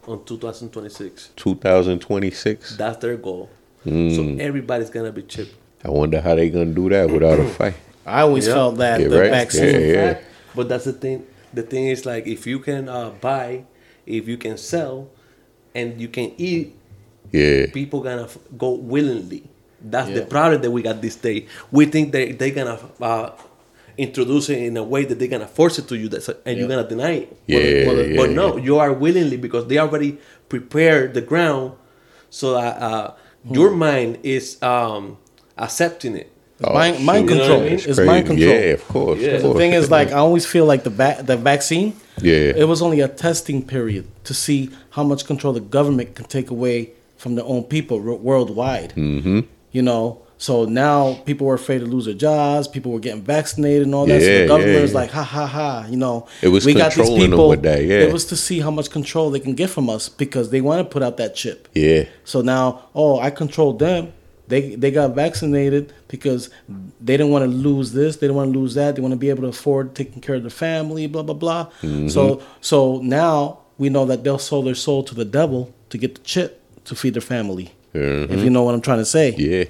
[0.08, 1.30] on 2026.
[1.36, 2.78] 2026.
[2.78, 3.50] That's their goal.
[3.86, 4.16] Mm.
[4.16, 5.54] So everybody's gonna be chipped.
[5.84, 7.76] I wonder how they're gonna do that without a fight.
[8.06, 8.54] I always Yeah.
[8.54, 9.30] felt that Yeah, the right.
[9.32, 9.82] vaccine.
[9.82, 10.20] Yeah, yeah.
[10.56, 11.26] But that's the thing.
[11.54, 13.66] The thing is like if you can uh, buy,
[14.06, 15.10] if you can sell,
[15.76, 16.76] and you can eat,
[17.32, 17.68] Yeah.
[17.74, 19.44] people gonna f- go willingly.
[19.82, 20.26] That's the Yeah.
[20.26, 21.46] problem that we got this day.
[21.72, 23.30] We think they they gonna uh,
[23.98, 26.68] introduce it in a way that they're gonna force it to you, that's and you're
[26.68, 27.38] gonna deny it.
[27.48, 28.64] Yeah, but, yeah, but no, yeah.
[28.64, 30.18] you are willingly because they already
[30.50, 31.74] prepared the ground,
[32.30, 33.14] so that uh,
[33.50, 35.18] your mind is um,
[35.58, 36.32] accepting it.
[36.64, 37.36] Oh, mind, mind shoot.
[37.36, 37.58] You know control.
[37.60, 37.74] what I mean?
[37.74, 38.50] It's It's mind control.
[38.50, 39.20] Yeah, of course.
[39.20, 39.30] Yeah.
[39.30, 41.94] of The The thing is, like, I always feel like the va- the vaccine.
[42.22, 42.54] Yeah.
[42.64, 46.50] It was only a testing period to see how much control the government can take
[46.50, 48.94] away from their own people r- worldwide.
[48.96, 49.40] Mm-hmm.
[49.72, 52.68] You know, so now people were afraid to lose their jobs.
[52.68, 54.22] People were getting vaccinated and all that.
[54.22, 55.86] so Yeah, the government yeah, was like, ha ha ha.
[55.90, 58.00] You know, It was controlling them with that, yeah.
[58.00, 60.80] It was to see how much control they can get from us because they want
[60.80, 61.68] to put out that chip.
[61.74, 62.04] yeah.
[62.26, 64.12] So now, oh, I control them.
[64.50, 66.50] They they got vaccinated because
[67.00, 68.18] they didn't want to lose this.
[68.18, 68.96] They didn't want to lose that.
[68.96, 71.08] They want to be able to afford taking care of their family.
[71.08, 71.66] Blah blah blah.
[71.82, 72.08] Mm-hmm.
[72.10, 76.16] So so now we know that they'll sell their soul to the devil to get
[76.16, 77.72] the chip to feed their family.
[77.94, 79.32] If you know what I'm trying to say.
[79.32, 79.54] Mm-hmm.
[79.54, 79.64] Yeah.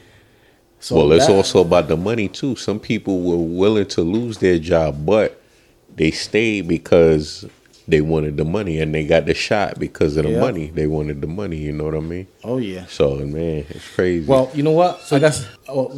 [0.79, 2.55] So well, it's that- also about the money too.
[2.55, 5.41] Some people were willing to lose their job, but
[5.93, 7.45] they stayed because
[7.89, 10.39] they wanted the money, and they got the shot because of the Yeah.
[10.39, 10.67] money.
[10.73, 11.57] They wanted the money.
[11.57, 12.27] You know what I mean?
[12.43, 12.85] Oh yeah.
[12.87, 14.25] So man, it's crazy.
[14.27, 15.01] Well, you know what?
[15.11, 15.45] I guess.
[15.67, 15.91] Oh,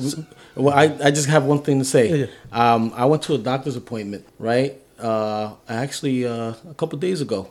[0.55, 2.05] well, I, I just have one thing to say.
[2.21, 4.75] Yeah, Um, I went to a doctor's appointment, right?
[4.99, 7.49] Uh, actually, uh, a couple days ago,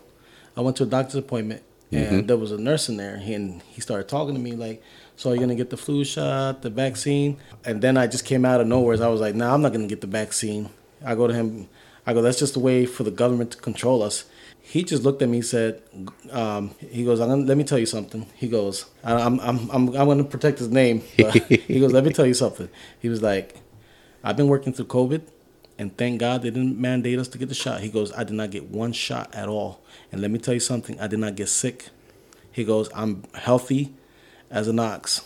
[0.56, 3.80] I went to a doctor's appointment, and there was a nurse in there, and he
[3.80, 4.82] started talking to me like,
[5.16, 8.60] "So you're gonna get the flu shot, the vaccine?" And then I just came out
[8.60, 8.96] of nowhere.
[8.98, 10.68] So I was like, "Nah, I'm not gonna get the vaccine."
[11.04, 11.68] I go to him.
[12.06, 14.24] I go, "That's just a way for the government to control us."
[14.70, 15.82] He just looked at me and said,
[16.30, 19.58] um, "He goes, I'm gonna, let me tell you something." He goes, I- "I'm I'm
[19.70, 21.34] I'm I'm going to protect his name." But
[21.72, 22.68] he goes, "Let me tell you something."
[23.00, 23.56] He was like,
[24.22, 25.22] "I've been working through COVID,
[25.78, 28.34] and thank God they didn't mandate us to get the shot." He goes, "I did
[28.34, 29.80] not get one shot at all,
[30.12, 31.00] and let me tell you something.
[31.00, 31.88] I did not get sick."
[32.52, 33.92] He goes, "I'm healthy
[34.50, 35.22] as an ox."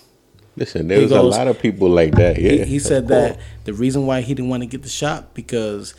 [0.57, 2.39] Listen, there there's a goes- lot of people like that.
[2.41, 5.35] Yeah, he, he said that the reason why he didn't want to get the shot
[5.35, 5.95] because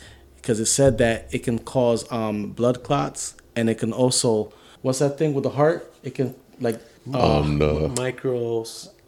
[0.46, 5.00] because it said that it can cause um, blood clots and it can also what's
[5.00, 5.92] that thing with the heart?
[6.04, 6.80] It can like
[7.12, 7.88] uh, Um, the,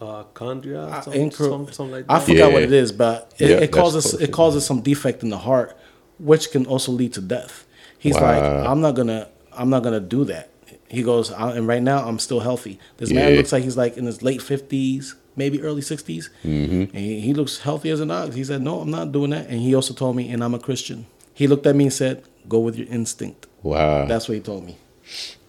[0.00, 2.12] Microchondria, some, incro- some, something like that.
[2.12, 2.24] I that.
[2.26, 2.54] forgot Yeah.
[2.54, 5.76] what it is, but it, Yeah, it causes it causes some defect in the heart,
[6.18, 7.66] which can also lead to death.
[7.98, 10.50] He's like, I'm not gonna I'm not gonna do that.
[10.88, 12.78] He goes, I, and right now I'm still healthy.
[12.96, 16.80] This man looks like he's like in his late fifties, maybe early 60s Mm-hmm.
[16.96, 18.34] and he, he looks healthy as an ox.
[18.34, 19.46] He said, No, I'm not doing that.
[19.48, 21.06] And he also told me, and I'm a Christian.
[21.38, 23.46] He looked at me and said, Go with your instinct.
[23.62, 24.06] wow.
[24.06, 24.76] That's what he told me.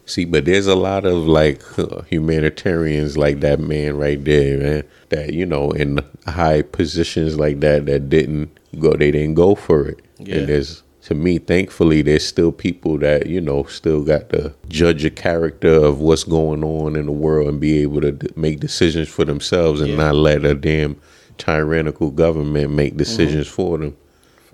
[0.05, 1.63] See, but there's a lot of like
[2.07, 4.83] humanitarians like that man right there, man.
[5.09, 8.93] That you know in high positions like that that didn't go.
[8.93, 9.99] They didn't go for it.
[10.19, 10.35] Yeah.
[10.37, 15.03] And there's to me, thankfully, there's still people that you know still got to judge
[15.05, 18.59] a character of what's going on in the world and be able to d- make
[18.59, 19.97] decisions for themselves and Yeah.
[19.97, 20.97] not let a damn
[21.39, 23.55] tyrannical government make decisions mm-hmm.
[23.55, 23.97] for them.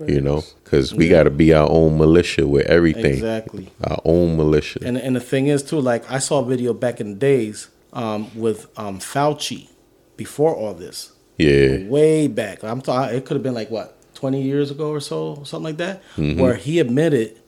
[0.06, 3.06] You know, because we got to be our own militia with everything.
[3.14, 3.70] Exactly.
[3.84, 4.80] Our own militia.
[4.84, 7.68] And and the thing is too, like I saw a video back in the days
[7.92, 9.68] um, with um, Fauci
[10.16, 11.12] before all this.
[11.38, 11.86] yeah.
[11.88, 12.64] way back.
[12.64, 13.16] I'm talking.
[13.16, 16.40] It could have been like what 20 years ago or so, something like that, Mm-hmm.
[16.40, 17.38] where he admitted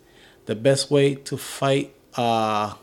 [0.46, 2.74] the best way to fight uh,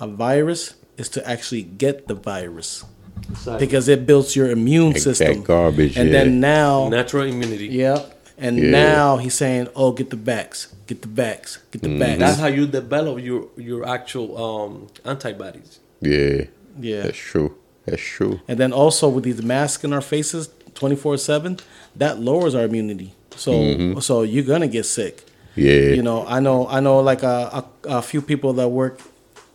[0.00, 2.84] a virus is to actually get the virus
[3.30, 3.66] Exactly.
[3.66, 5.34] because it builds your immune That- system.
[5.38, 6.24] that garbage, And yeah.
[6.24, 7.68] then now, natural immunity.
[7.68, 8.15] yep.
[8.38, 8.70] And Yeah.
[8.70, 11.92] now he's saying, "Oh, get the backs, get the backs, get Mm-hmm.
[11.98, 15.78] the backs." That's how you develop your your actual um, antibodies.
[16.00, 16.44] Yeah.
[16.80, 17.02] yeah.
[17.04, 17.54] That's true.
[17.86, 18.40] That's true.
[18.48, 21.58] And then also with these masks in our faces 24 7,
[21.96, 23.14] that lowers our immunity.
[23.36, 24.00] So Mm-hmm.
[24.00, 25.24] so you're gonna get sick.
[25.54, 25.94] Yeah.
[25.96, 29.00] You know, I know I know like a, a, a few people that work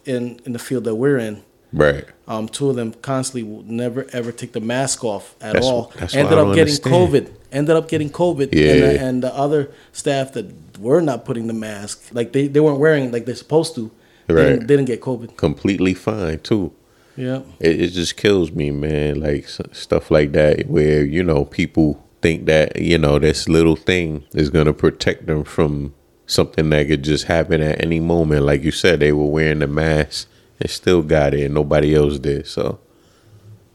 [0.06, 1.44] in, in the field that we're in.
[1.74, 2.06] Right.
[2.28, 5.92] Um, two of them constantly will never ever take the mask off at That's- all.
[5.98, 6.96] that's Ended up getting understand.
[6.96, 7.28] COVID.
[7.52, 8.44] Ended up getting COVID.
[8.52, 8.76] And, Yeah.
[8.76, 12.80] the, and the other staff that were not putting the mask, like they, they weren't
[12.80, 13.92] wearing it like they're supposed to,
[14.28, 14.44] Right.
[14.50, 15.36] didn't, didn't get COVID.
[15.38, 16.72] Completely fine too.
[17.18, 17.42] Yeah.
[17.60, 19.20] It, it just kills me, man.
[19.20, 24.24] Like stuff like that, where you know people think that you know this little thing
[24.34, 25.94] is gonna protect them from
[26.26, 28.46] something that could just happen at any moment.
[28.46, 30.30] Like you said, they were wearing the mask
[30.62, 32.48] and still got it, and nobody else did.
[32.48, 32.80] So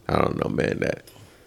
[0.09, 0.79] I don't know, man.
[0.81, 1.03] That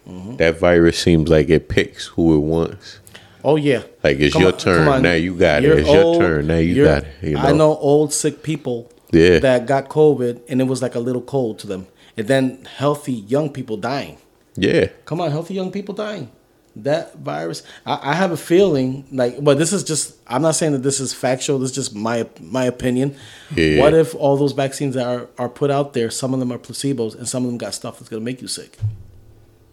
[0.08, 0.38] Mm-hmm.
[0.38, 3.00] that virus seems like it picks who it wants.
[3.44, 3.84] Oh yeah.
[4.04, 5.14] Like it's Come your on- turn now.
[5.14, 5.82] You got You're it.
[5.82, 6.58] It's your turn now.
[6.58, 7.14] You got it.
[7.22, 7.42] You know.
[7.42, 9.38] I know old sick people Yeah.
[9.38, 11.86] that got COVID and it was like a little cold to them,
[12.18, 14.18] and then healthy young people dying.
[14.56, 14.88] Yeah.
[15.06, 16.32] Come on, healthy young people dying.
[16.76, 20.16] That virus, I, I have a feeling like, but this is just.
[20.28, 21.60] I'm not saying that this is factual.
[21.60, 23.16] This is just my my opinion.
[23.56, 23.82] Yeah.
[23.82, 26.60] What if all those vaccines that are are put out there, some of them are
[26.60, 28.78] placebos, and some of them got stuff that's gonna make you sick.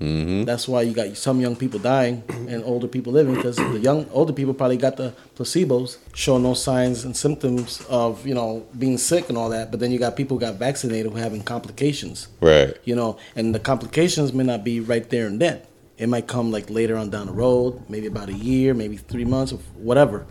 [0.01, 0.45] Mm-hmm.
[0.45, 4.07] That's why you got some young people dying and older people living because the young
[4.11, 8.99] older people probably got the placebos, showing no signs and symptoms of you know being
[8.99, 9.71] sick and all that.
[9.71, 12.77] But then you got people who got vaccinated who having complications Right.
[12.85, 15.63] you know, and the complications may not be right there and then.
[15.99, 19.25] It might come like later on down the road, maybe about a year, maybe three
[19.25, 20.27] months, or whatever.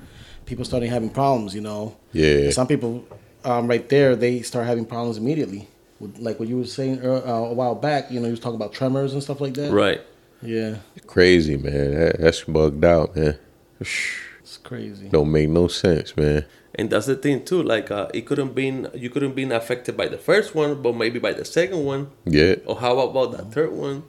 [0.45, 1.97] People starting having problems, you know.
[2.13, 2.51] Yeah.
[2.51, 3.03] Some people,
[3.43, 5.67] um, right there, they start having problems immediately.
[5.99, 8.57] With, like what you were saying uh, a while back, you know, you was talking
[8.57, 9.71] about tremors and stuff like that.
[9.71, 10.01] Right.
[10.41, 10.75] Yeah,
[11.07, 11.95] Crazy, man.
[11.95, 13.39] That, that's bugged out, man.
[13.79, 15.09] it's crazy.
[15.09, 16.45] Don't make no sense, man.
[16.75, 17.63] And that's the thing too.
[17.63, 21.19] Like uh, it couldn't been you couldn't been affected by the first one, but maybe
[21.19, 22.11] by the second one.
[22.25, 22.55] Yeah.
[22.65, 24.03] Or how about that third one?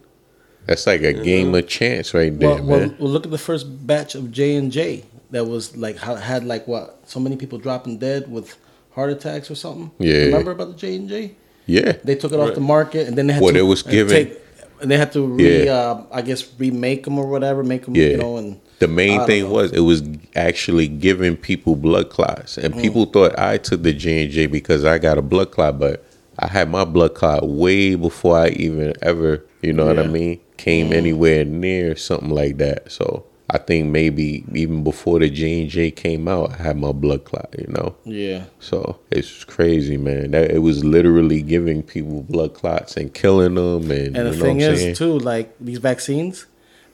[0.67, 2.97] That's like a game of chance right there, Well, man.
[2.99, 6.67] well, look at the first batch of J and J that was like had like
[6.67, 8.57] what so many people dropping dead with
[8.93, 9.91] heart attacks or something.
[9.99, 10.25] Yeah.
[10.27, 11.35] remember about the J and J?
[11.67, 11.93] Yeah.
[12.05, 12.55] They took it off Right.
[12.55, 14.39] the market, and then they had Well, to it was given- take-
[14.81, 15.73] and they had to re, Yeah.
[15.73, 18.09] uh, I guess, remake them or whatever, make them, Yeah.
[18.09, 19.51] you know, and The main thing know.
[19.51, 20.03] was it was
[20.35, 22.65] actually giving people blood clots, Mm.
[22.65, 25.79] and people thought I took the J and J because I got a blood clot,
[25.79, 26.05] but
[26.39, 30.13] I had my blood clot way before I even ever, you know what I Mm.
[30.13, 30.95] mean, came mm.
[30.95, 32.90] anywhere near something like that.
[32.90, 36.90] So I think maybe even before the J and J came out, I had my
[36.92, 37.95] blood clot, you know.
[38.05, 40.33] yeah, So it's crazy, man.
[40.33, 44.25] That it was literally giving people blood clots and killing them, and, and the you
[44.25, 44.95] know thing what I'm is saying?
[44.97, 46.47] too, like these vaccines,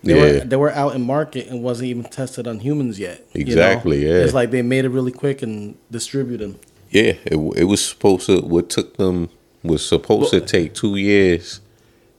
[0.02, 0.44] they were Yeah.
[0.44, 3.24] they were out in market and wasn't even tested on humans yet.
[3.32, 3.50] you know?
[3.50, 4.16] Exactly, yeah.
[4.16, 6.58] It's like they made it really quick and distribute them.
[6.90, 8.42] Yeah, it, it was supposed to.
[8.42, 9.30] What took them
[9.62, 11.61] was supposed to take two years.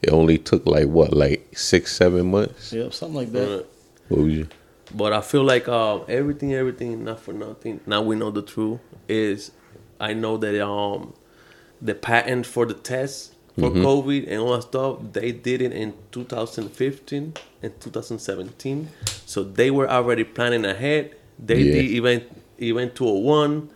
[0.04, 2.74] It only took like what, like six, seven months.
[2.74, 3.50] Yep, something like that.
[3.58, 3.66] Right.
[4.10, 4.48] What was you?
[4.94, 7.80] But I feel like uh, everything, everything, not for nothing.
[7.86, 8.80] Now we know the truth.
[9.08, 9.52] Is
[10.00, 11.14] I know that um,
[11.82, 15.94] the patent for the test for COVID and all that stuff, they did it in
[16.12, 18.90] 2015 and 2017.
[19.26, 21.16] So they were already planning ahead.
[21.40, 21.74] They Yeah.
[21.74, 22.24] did event
[22.60, 23.70] event 201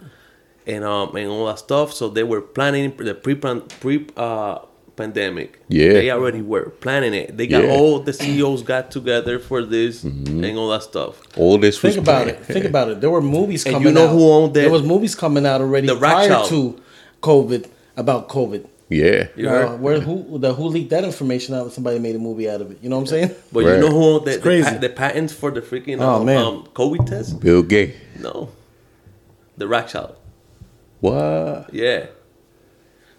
[0.65, 1.93] and um and all that stuff.
[1.93, 4.59] So they were planning the pre pre uh
[4.97, 5.61] pandemic.
[5.69, 5.93] Yeah.
[5.93, 7.37] They already were planning it.
[7.37, 7.69] They got Yeah.
[7.69, 7.81] Mm-hmm.
[7.81, 11.21] all the CEOs got together for this and all that stuff.
[11.37, 12.39] All this was Think about planned.
[12.41, 12.45] it.
[12.45, 12.99] Think about it.
[13.01, 14.15] There were movies And coming you know out.
[14.15, 14.61] who owned that?
[14.61, 16.49] There was movies coming out already The prior Rothschild.
[16.49, 16.81] to
[17.21, 18.65] COVID about COVID.
[18.89, 21.73] Yeah, You Uh, where who the who leaked that information out?
[21.73, 22.77] Somebody made a movie out of it.
[22.81, 23.31] You know what I'm saying?
[23.51, 23.75] But Right.
[23.75, 24.71] you know who owned the, It's the, crazy.
[24.71, 26.37] pa- the patents for the freaking Oh, um, man.
[26.37, 27.39] um, COVID test?
[27.41, 27.97] Bill Gates.
[28.19, 28.47] No.
[29.57, 30.15] The Rothschild.
[31.01, 31.69] What?
[31.73, 32.05] Yeah.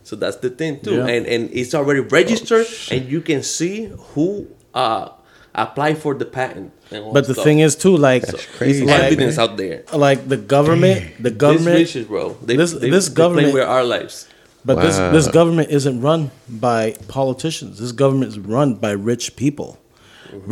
[0.09, 1.13] So that's the thing too, Yeah.
[1.15, 3.75] and and it's already registered, Oh, and you can see
[4.15, 5.09] who uh
[5.55, 6.73] applied for the patent.
[6.91, 7.45] And all But the stuff.
[7.45, 8.87] thing is too, like, so crazy.
[8.87, 9.83] like, evidence out there.
[9.93, 12.25] like the government, the These government, riches, bro.
[12.43, 14.27] They, this- they, this they government- play with our lives.
[14.65, 15.13] but this Wow.
[15.17, 16.83] this government isn't run by
[17.19, 17.73] politicians.
[17.83, 19.71] This government is run by rich people.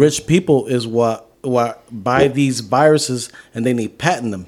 [0.04, 1.18] Rich people is what
[1.56, 3.20] what buy these viruses
[3.54, 4.44] and then they patent them.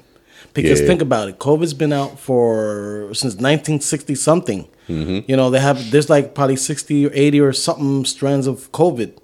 [0.53, 0.87] Because Yeah.
[0.89, 4.61] think about it, COVID's been out for since 1960 something.
[4.89, 5.29] Mm-hmm.
[5.29, 9.17] You know, they have there's like probably 60 or 80 or something strands of COVID,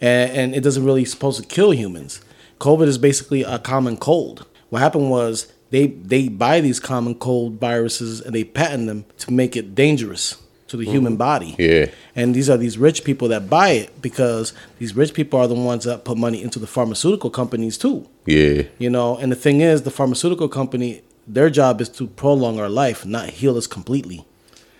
[0.00, 2.20] and, and it doesn't really supposed to kill humans.
[2.60, 4.46] COVID is basically a common cold.
[4.68, 9.32] What happened was they they buy these common cold viruses and they patent them to
[9.32, 10.36] make it dangerous
[10.68, 11.18] to the human mm-hmm.
[11.18, 11.54] body.
[11.58, 11.86] Yeah.
[12.14, 15.54] And these are these rich people that buy it because these rich people are the
[15.54, 18.08] ones that put money into the pharmaceutical companies too.
[18.24, 22.58] Yeah, You know, and the thing is, the pharmaceutical company, their job is to prolong
[22.58, 24.26] our life, not heal us completely.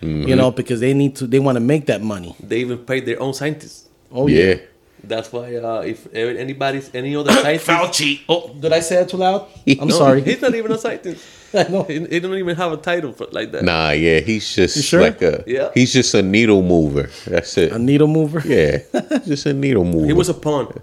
[0.01, 2.35] You know, because they need to, they want to make that money.
[2.39, 3.89] They even pay their own scientists.
[4.11, 4.43] Oh yeah.
[4.45, 4.55] yeah.
[5.03, 8.21] That's why uh, if anybody's any other scientist, Fauci.
[8.27, 9.47] Oh, did I say it too loud?
[9.79, 10.21] I'm No, sorry.
[10.21, 11.23] he's not even a scientist.
[11.53, 11.83] I know.
[11.83, 13.63] He, he don't even have a title for, like that.
[13.63, 14.19] Nah, yeah.
[14.19, 15.01] He's just sure?
[15.01, 15.43] like a.
[15.47, 15.69] Yeah.
[15.73, 17.09] He's just a needle mover.
[17.25, 17.71] That's it.
[17.71, 18.41] A needle mover.
[18.45, 18.79] yeah,
[19.25, 20.05] just a needle mover.
[20.07, 20.73] He was a pawn,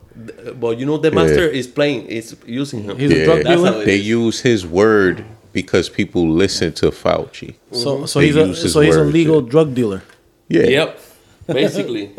[0.59, 2.97] but you know the master is playing, is using him.
[2.99, 3.25] He's a Yeah.
[3.27, 3.85] drug dealer.
[3.85, 4.09] They is.
[4.09, 5.25] use his word
[5.55, 7.55] because people listen to Fauci.
[7.73, 9.49] So, so They he's a use his so he's a legal yeah.
[9.49, 10.03] drug dealer.
[10.49, 10.65] Yeah.
[10.65, 11.01] Yep,
[11.47, 12.07] basically.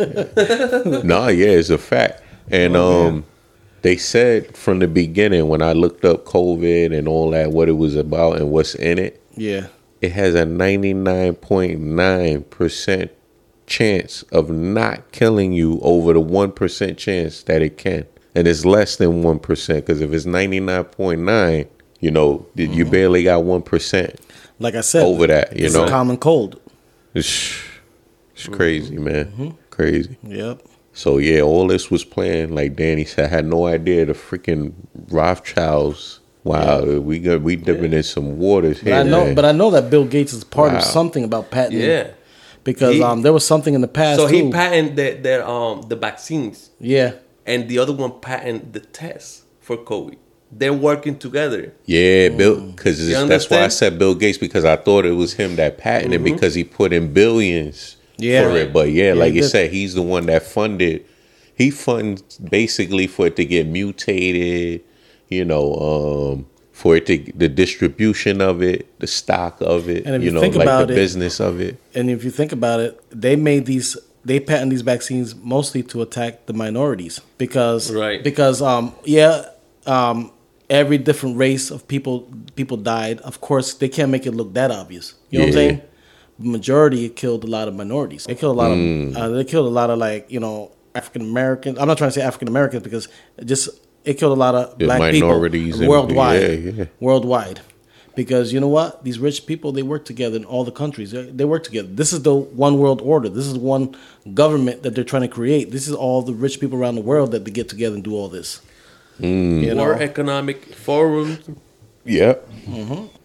[1.03, 2.23] nah, yeah, it's a fact.
[2.49, 3.25] And um,
[3.83, 7.73] they said from the beginning when I looked up COVID and all that, what it
[7.73, 9.67] was about and what's in it, Yeah.
[10.01, 13.11] it has a ninety nine point nine percent
[13.67, 18.63] chance of not killing you over the one percent chance that it can, and it's
[18.65, 21.67] less than one percent because if it's ninety nine point nine,
[21.99, 24.19] you know, you barely got one percent.
[24.59, 25.55] like I said, over that.
[25.55, 26.59] You it's know, a common cold.
[27.13, 27.53] it's,
[28.35, 29.57] it's crazy, man.
[29.69, 30.17] Crazy.
[30.23, 30.61] Yep.
[30.93, 32.55] So yeah, all this was planned.
[32.55, 34.73] Like Danny said, I had no idea the freaking
[35.09, 36.19] Rothschilds.
[36.43, 38.93] Wow, we got we dipping in some waters here.
[38.93, 39.15] But here.
[39.15, 39.35] I know, man.
[39.35, 40.77] but I know that Bill Gates is part Wow.
[40.77, 41.81] of something about patenting.
[41.81, 42.11] Yeah.
[42.63, 44.19] Because He- um, there was something in the past.
[44.19, 44.51] So he too.
[44.51, 47.13] patented their, their um the vaccines, yeah.
[47.47, 50.17] and the other one patented the test for COVID.
[50.57, 51.73] They're working together.
[51.85, 55.33] yeah, Bill, because You that's why I said Bill Gates because I thought it was
[55.33, 58.43] him that patented because he put in billions Yeah.
[58.49, 58.71] for it.
[58.71, 59.49] But yeah, Yeah, like you did.
[59.49, 61.03] said, he's the one that funded.
[61.55, 64.81] He funds basically for it to get mutated.
[65.27, 65.73] You know,
[66.35, 70.05] um, for it to the distribution of it, the stock of it.
[70.05, 71.77] And if you you know, think like about the it- business of it.
[71.95, 76.01] And if you think about it, they made these they patent these vaccines mostly to
[76.01, 78.23] attack the minorities because Right.
[78.23, 79.45] because um yeah
[79.85, 80.31] um
[80.69, 83.19] every different race of people people died.
[83.21, 85.13] Of course, they can't make it look that obvious.
[85.29, 85.67] You know what I'm Yeah.
[85.69, 85.81] saying?
[86.37, 88.25] Majority killed a lot of minorities.
[88.25, 89.09] They killed a lot Mm.
[89.11, 91.77] of uh, they killed a lot of like you know African Americans.
[91.79, 93.69] I'm not trying to say African Americans because it just
[94.03, 96.41] it killed a lot of Yeah, black minorities people and- worldwide.
[96.41, 96.85] yeah, yeah.
[96.99, 97.61] Worldwide.
[98.15, 99.03] Because you know what?
[99.03, 101.11] These rich people, they work together in all the countries.
[101.11, 101.89] They, they work together.
[101.91, 103.27] This is the one world order.
[103.27, 103.93] This is one
[104.33, 105.71] government that they're trying to create.
[105.71, 108.13] This is all the rich people around the world that they get together and do
[108.15, 108.61] all this.
[109.19, 109.61] Mm.
[109.63, 109.83] You know?
[109.83, 111.37] World Economic Forum,
[112.05, 112.47] Yep.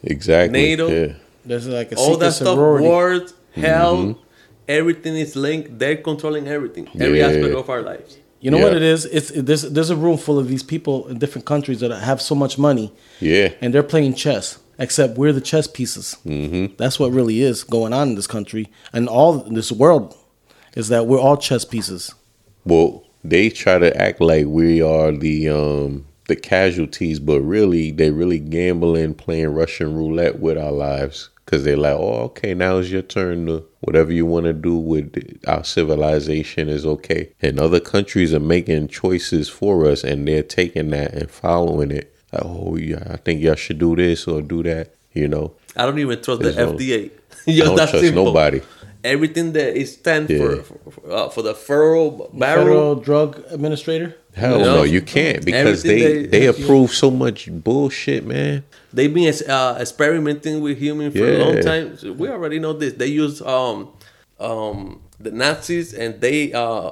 [0.05, 0.59] Exactly.
[0.61, 0.89] NATO.
[0.89, 1.13] Yeah.
[1.45, 2.87] There's like a all secret that stuff, sorority.
[2.87, 4.19] wars, hell,
[4.69, 5.79] everything is linked.
[5.79, 7.29] They're controlling everything, every Yeah.
[7.29, 8.17] aspect of our lives.
[8.41, 9.05] You know what it is?
[9.05, 12.23] It's it, there's there's a room full of these people in different countries that have
[12.23, 13.49] so much money, Yeah.
[13.61, 14.59] and they're playing chess.
[14.79, 16.17] Except we're the chess pieces.
[16.27, 16.75] Mm-hmm.
[16.79, 20.15] That's what really is going on in this country and all in this world,
[20.75, 22.15] is that we're all chess pieces.
[22.65, 28.11] Well, they try to act like we are the um the casualties, but really they
[28.11, 31.29] really gambling, playing Russian roulette with our lives.
[31.47, 34.77] Cause they're like, oh, okay, now it's your turn to whatever you want to do
[34.77, 37.33] with our civilization is okay.
[37.43, 42.15] And other countries are making choices for us, and they're taking that and following it.
[42.33, 44.95] Like, oh yeah, I think y'all should do this or do that.
[45.13, 47.11] You know, I don't even trust There's the no- FDA.
[47.49, 48.27] I don't trust simple.
[48.27, 48.61] nobody.
[49.03, 50.39] Everything that is stand Yeah.
[50.39, 52.65] for for, uh, for the federal barrel.
[52.65, 54.15] Federal Drug Administrator.
[54.35, 58.63] Hell You no, you can't because Everything they they- they approve so much bullshit, man.
[58.93, 61.97] They've been uh, experimenting with humans for a long time.
[61.97, 62.93] So we already know this.
[62.95, 63.89] They use um,
[64.39, 66.91] um, the Nazis, and they uh,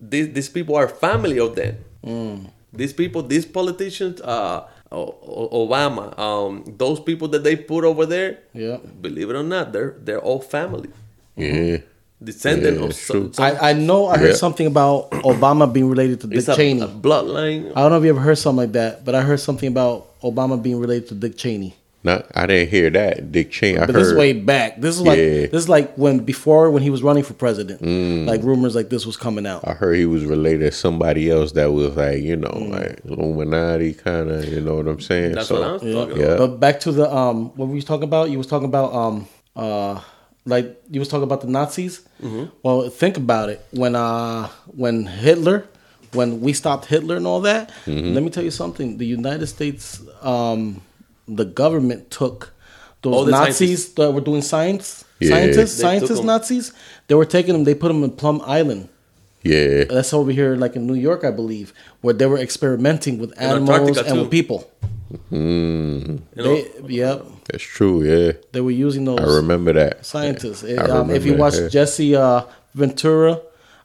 [0.00, 1.76] these these people are family of them.
[2.06, 2.46] Mm.
[2.72, 5.14] These people, these politicians, uh, O-
[5.50, 8.38] O- Obama, um, those people that they put over there.
[8.54, 8.78] Yeah.
[9.00, 10.88] Believe it or not, they're they're all family,
[11.36, 11.78] Yeah.
[12.22, 13.32] descendant Yeah, of some.
[13.32, 14.34] some I, I know I heard Yeah.
[14.34, 16.80] something about Obama being related to Dick it's a, Cheney.
[16.82, 17.72] a bloodline.
[17.74, 20.20] I don't know if you ever heard something like that, but I heard something about
[20.22, 21.74] Obama being related to Dick Cheney.
[22.04, 23.30] No, I didn't hear that.
[23.30, 23.78] Dick Cheney.
[23.78, 24.00] I But heard.
[24.02, 24.80] this is way back.
[24.80, 25.46] This is like Yeah.
[25.46, 27.80] this is like when before when he was running for president.
[28.26, 29.66] Like rumors like this was coming out.
[29.66, 32.70] I heard he was related to somebody else that was like, you know, Mm.
[32.70, 34.44] like Illuminati kind of.
[34.44, 35.32] You know what I'm saying?
[35.36, 35.94] That's So, what I was Yeah.
[35.94, 36.26] talking Yeah.
[36.26, 36.38] about.
[36.38, 38.30] But back to the um what were you talking about?
[38.30, 40.00] You was talking about um uh
[40.44, 42.02] like you was talking about the Nazis.
[42.62, 43.64] Well, think about it.
[43.72, 45.66] When uh when Hitler
[46.12, 48.98] when we stopped Hitler and all that, let me tell you something.
[48.98, 50.80] The United States um
[51.28, 52.52] the government took
[53.02, 53.92] those Nazis scientists.
[53.94, 55.30] that were doing science Yeah.
[55.30, 56.22] scientists They scientists.
[56.22, 56.72] Nazis
[57.08, 58.88] they were taking them they put them in Plum Island
[59.44, 59.84] Yeah.
[59.84, 63.70] that's over here like in New York I believe where they were experimenting with animals
[63.70, 64.70] Antarctica, and with people
[65.30, 68.02] Mm, You know, they yep that's true.
[68.02, 68.32] Yeah.
[68.52, 70.06] they were using those I remember that.
[70.06, 70.62] scientists.
[70.62, 71.68] Yeah, I um, if you watch that, yeah.
[71.68, 72.42] Jesse uh,
[72.74, 73.40] Ventura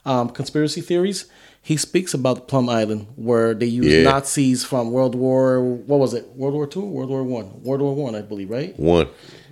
[0.06, 1.26] um, conspiracy theories,
[1.60, 4.04] he speaks about Plum Island where they used Yeah.
[4.10, 6.24] Nazis from World War what was it?
[6.34, 8.78] World War Two, World War One, World War One, I, believe, right?
[8.78, 9.08] One.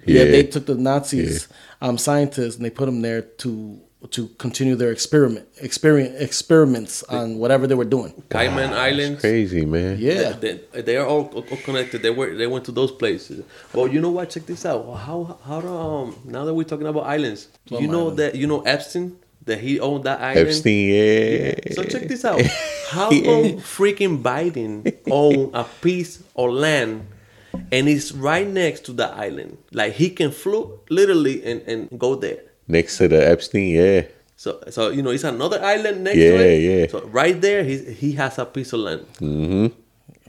[0.07, 0.30] Yeah, Yeah.
[0.30, 1.48] they took the Nazis
[1.82, 3.80] um, scientists and they put them there to
[4.11, 8.12] to continue their experiment experiment experiments on whatever they were doing.
[8.30, 9.20] Cayman Islands.
[9.20, 9.96] Crazy man.
[9.98, 10.32] Yeah.
[10.32, 12.02] They, they are all, all connected.
[12.02, 13.44] They were they went to those places.
[13.72, 14.30] Well, you know what?
[14.30, 14.82] Check this out.
[14.96, 18.18] How how do, um now that we're talking about islands, Plum you know Island.
[18.18, 20.48] that you know Epstein that he owned that island.
[20.48, 20.88] Epstein.
[20.94, 21.54] Yeah.
[21.74, 22.40] So check this out.
[22.90, 23.24] How Yeah.
[23.24, 27.07] come freaking Biden own a piece of land
[27.72, 29.59] and it's right next to the island?
[29.72, 32.40] Like he can flew literally and, and go there.
[32.68, 33.74] Next to the Epstein.
[33.74, 34.02] Yeah.
[34.36, 36.58] So so you know it's another island next Yeah, to it.
[36.60, 36.86] yeah.
[36.88, 39.06] So right there he he has a piece of land.
[39.18, 39.66] Hmm.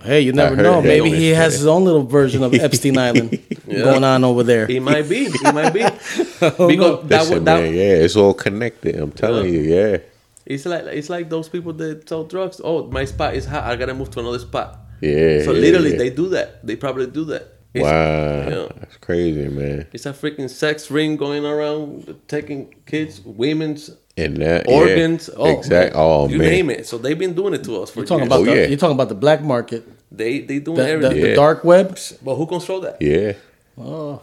[0.01, 0.79] Hey, you never know.
[0.81, 4.67] Maybe he has his own little version of Epstein Island going on over there.
[4.67, 5.25] He might be.
[5.25, 5.79] He might be.
[6.39, 7.73] because that Listen, that, man.
[7.73, 8.05] Yeah.
[8.05, 8.95] It's all connected.
[8.95, 9.61] I'm telling you.
[9.61, 9.97] Yeah.
[10.45, 12.61] It's like it's like those people that sell drugs.
[12.63, 13.63] Oh, my spot is hot.
[13.63, 14.79] I gotta move to another spot.
[15.01, 15.41] Yeah.
[15.43, 15.97] So yeah, literally, yeah.
[15.97, 16.65] they do that.
[16.65, 17.56] They probably do that.
[17.79, 18.67] It's- wow, yeah.
[18.79, 19.87] that's crazy, man.
[19.93, 25.29] It's a freaking sex ring going around, taking kids, women's And that yeah, organs.
[25.35, 25.93] oh, exact.
[25.93, 26.03] man.
[26.03, 26.87] Oh you man, name it.
[26.87, 28.33] So they've been doing it to us for You're talking years.
[28.33, 28.67] about Oh, the, yeah.
[28.67, 31.21] you're talking about the black market, they they doing the, the, everything.
[31.21, 31.35] the Yeah.
[31.35, 31.87] dark web.
[32.25, 32.97] But who control that?
[33.01, 33.33] yeah,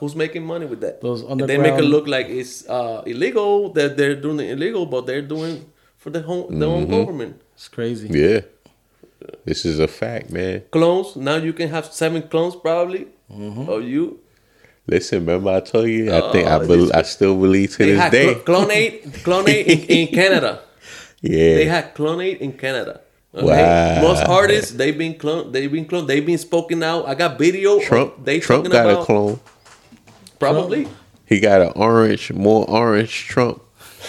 [0.00, 1.00] Who's making money with that?
[1.00, 4.84] Those And they make it look like it's uh, illegal that they're doing it illegal,
[4.86, 5.54] but they're doing
[5.96, 7.40] for the home their own government.
[7.54, 8.08] It's crazy.
[8.10, 8.40] yeah.
[9.44, 10.62] This is a fact, man.
[10.70, 11.16] Clones.
[11.16, 13.68] Now you can have seven clones probably Mm-hmm.
[13.70, 14.20] of you.
[14.86, 16.12] Listen, remember I told you?
[16.14, 18.26] I think I Oh, bel this- I still believe to They this day.
[18.34, 20.60] cl- clonate, clonate in, in Canada.
[21.22, 23.00] yeah, They had clonate in Canada.
[23.34, 23.46] Okay?
[23.46, 24.02] Wow.
[24.02, 25.52] Most artists they've been cloned.
[25.52, 26.06] They've been cloned.
[26.06, 27.08] They've been spoken out.
[27.08, 27.78] I got video.
[27.78, 28.22] of Trump.
[28.24, 29.40] They Trump talking got about a clone.
[30.38, 30.86] probably.
[31.26, 33.62] He got an orange, more orange Trump.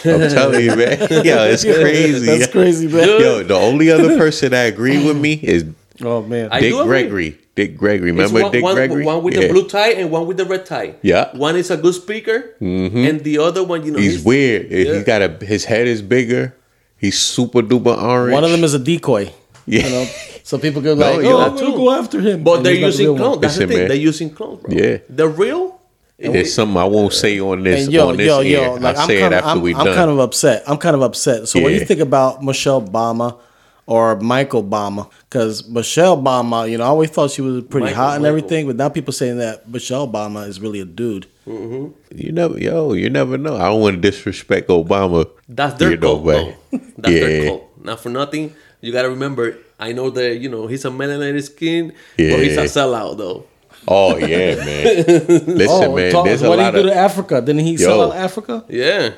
[0.03, 0.99] I'm telling you, man.
[1.25, 2.25] Yo, it's crazy.
[2.25, 3.07] That's crazy, man.
[3.07, 5.65] Yo, the only other person that agree with me is
[6.03, 6.49] Oh man.
[6.49, 6.87] Dick do agree.
[6.87, 7.37] Gregory.
[7.55, 8.11] Dick Gregory.
[8.11, 9.05] Remember one, Dick one, Gregory?
[9.05, 9.47] one with Yeah.
[9.47, 10.95] the blue tie and one with the red tie.
[11.01, 11.25] Yeah.
[11.27, 11.37] Mm-hmm.
[11.37, 14.69] One is a good speaker, and the other one, you know, He's weird.
[14.69, 14.95] Yeah.
[14.97, 16.53] He got a his head is bigger.
[16.97, 18.33] He's super duper orange.
[18.33, 19.31] One of them is a decoy.
[19.65, 19.85] Yeah.
[19.87, 20.05] You know,
[20.43, 22.65] so people go No, like, yeah, "Oh, that I'm gonna go after him." But And
[22.65, 23.41] they're he's not the using real clones.
[23.41, 23.81] That's Listen, the thing.
[23.83, 23.87] man.
[23.87, 24.75] They're using clones, bro.
[24.75, 24.97] Yeah.
[25.09, 25.74] The real.
[26.17, 28.45] There's something I won't say on this yo, on this yo, air.
[28.67, 29.95] yo, like I'll I'm say kind it of, after I'm, we I'm done.
[29.95, 30.63] kind of upset.
[30.67, 31.47] I'm kind of upset.
[31.49, 31.79] So when Yeah.
[31.79, 33.37] you think about Michelle Obama
[33.85, 37.95] or Michael Obama, because Michelle Obama, you know, I always thought she was pretty Michael,
[38.01, 38.37] hot and Michael.
[38.37, 41.27] everything, but now people saying that Michelle Obama is really a dude.
[41.45, 42.17] Mm-hmm.
[42.17, 43.55] you never, yo, you never know.
[43.57, 45.29] I don't want to disrespect Obama.
[45.49, 46.79] That's their you know, cult, but- though.
[46.97, 47.49] That's their Yeah.
[47.49, 47.69] cult.
[47.83, 48.55] Not for nothing.
[48.81, 49.57] You gotta remember.
[49.79, 52.63] I know that you know he's a melanated skin, but he's a Yeah.
[52.63, 53.43] sellout though.
[53.87, 54.85] Oh yeah, man.
[55.07, 56.11] Listen, Oh, man.
[56.11, 57.41] talk- There's a what did lot he do of to Africa?
[57.41, 58.63] Didn't he sell out Africa?
[58.69, 59.11] Yeah.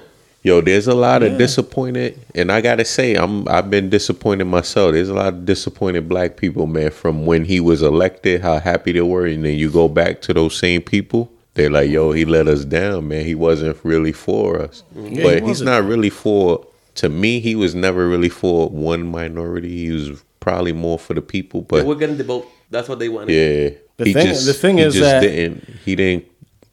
[0.43, 1.29] Yo, there's a lot Yeah.
[1.29, 4.93] of disappointed, and I gotta say, I'm I've been disappointed myself.
[4.93, 8.91] There's a lot of disappointed black people, man, from when he was elected, how happy
[8.93, 11.31] they were, and then you go back to those same people.
[11.55, 13.25] They're like, "Yo, he let us down, man.
[13.25, 15.69] He wasn't really for us." He but he's wasn't.
[15.71, 16.65] not really for.
[16.95, 19.85] To me, he was never really for one minority.
[19.85, 21.61] He was probably more for the people.
[21.61, 22.47] But We're getting the vote.
[22.69, 23.33] That's what they wanted.
[23.33, 26.25] yeah, The he thing- just the thing he is just that- didn't he didn't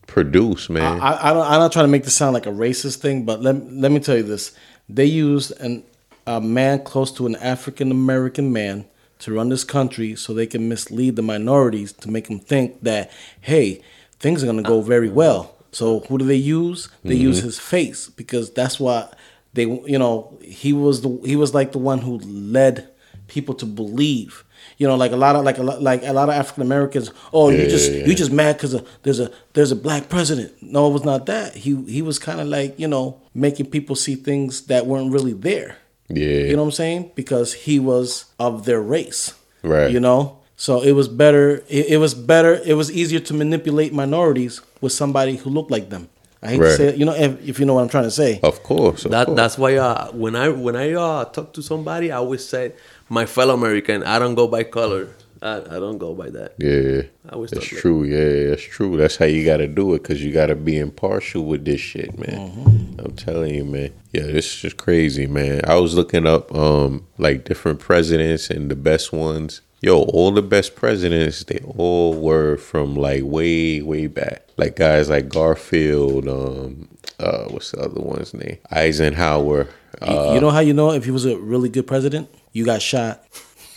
[0.07, 1.01] produce, man.
[1.01, 3.43] I, I don't, I'm not trying to make this sound like a racist thing, but
[3.43, 4.57] let, let me tell you this.
[4.89, 5.83] They used an,
[6.27, 8.85] a man close to an African American man
[9.20, 13.11] to run this country so they can mislead the minorities to make them think that,
[13.41, 13.83] hey,
[14.20, 15.55] things are going to go very well.
[15.72, 16.89] So who do they use?
[17.03, 17.47] They use mm-hmm.
[17.47, 19.12] his face because that's why
[19.55, 22.89] they, you know, he was the he was like the one who led
[23.27, 24.45] people to believe.
[24.79, 27.11] You know, like a lot of like a lot, like a lot of African Americans.
[27.33, 28.07] Oh, you Yeah, just yeah, yeah.
[28.07, 30.53] you just mad because there's a there's a black president.
[30.62, 31.55] No, it was not that.
[31.55, 35.33] He he was kind of like you know making people see things that weren't really
[35.33, 35.77] there.
[36.09, 37.12] yeah, You know what I'm saying?
[37.14, 39.35] Because he was of their race.
[39.62, 39.91] Right.
[39.91, 41.62] You know, so it was better.
[41.68, 42.61] It, it was better.
[42.66, 46.09] It was easier to manipulate minorities with somebody who looked like them.
[46.43, 46.97] I hate to say it.
[46.99, 48.39] You know, if, if you know what I'm trying to say.
[48.43, 49.07] of course.
[49.07, 49.37] Of That course.
[49.37, 52.75] that's why uh, when I when I uh, talk to somebody, I always say
[53.09, 54.02] my fellow American.
[54.02, 55.09] I don't go by color.
[55.42, 56.55] I, I don't go by that.
[56.59, 58.05] Yeah, I always that's true.
[58.05, 58.96] Yeah, that's true.
[58.96, 61.82] That's how you got to do it because you got to be impartial with this
[61.82, 62.50] shit, man.
[62.50, 63.00] Mm-hmm.
[63.00, 63.92] I'm telling you, man.
[64.12, 65.61] Yeah, this is just crazy, man.
[65.66, 69.61] I was looking up um like different presidents and the best ones.
[69.82, 74.48] Yo, all the best presidents, they all were from like way, way back.
[74.57, 76.88] Like guys like Garfield, um,
[77.20, 78.57] uh, what's the other one's name?
[78.70, 79.68] Eisenhower.
[80.03, 82.28] You- Uh, you know how you know if he was a really good president?
[82.53, 83.22] You got shot.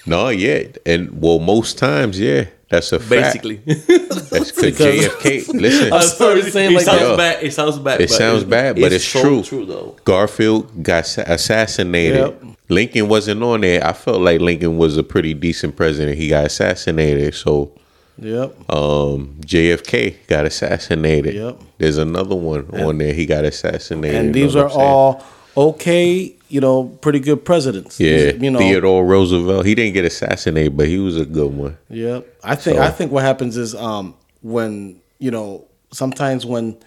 [0.06, 3.10] no, yeah, and well, most times, yeah, that's a fact.
[3.44, 5.48] Basically, That's because Because- JFK.
[5.54, 7.18] Listen, I'm sorry to say it it like sounds that.
[7.18, 7.44] bad.
[7.44, 8.02] It sounds bad.
[8.02, 9.44] It sounds bad, but it's so true.
[9.44, 9.96] True though.
[10.06, 12.18] Garfield got assassinated.
[12.20, 12.44] Yep.
[12.70, 13.86] Lincoln wasn't on there.
[13.86, 16.18] I felt like Lincoln was a pretty decent president.
[16.18, 17.34] He got assassinated.
[17.34, 17.72] So
[18.20, 18.70] Yep.
[18.74, 21.36] um, JFK got assassinated.
[21.36, 21.62] Yep.
[21.78, 23.14] There's another one on there.
[23.14, 24.16] He got assassinated.
[24.20, 25.32] and you know these are I'm saying?
[25.58, 28.00] Okay, you know, pretty good presidents.
[28.00, 29.66] Yeah, you know, Theodore Roosevelt.
[29.66, 31.78] He didn't get assassinated, but he was a good one.
[31.90, 32.36] Yep.
[32.44, 36.78] I think So- I think what happens is um when you know sometimes when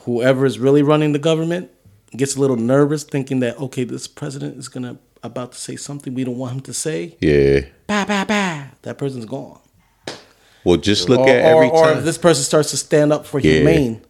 [0.00, 1.70] whoever is really running the government
[2.16, 6.14] gets a little nervous thinking that okay this president is gonna about to say something
[6.14, 7.60] we don't want him to say Yeah.
[7.86, 9.58] bah, bah, bah, that person's gone
[10.64, 11.98] Well, just look or, at or, every or time.
[11.98, 13.52] if this person starts to stand up for Yeah.
[13.58, 14.00] humane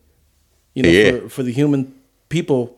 [0.75, 1.11] you know Yeah.
[1.23, 1.93] for, for the human
[2.29, 2.77] people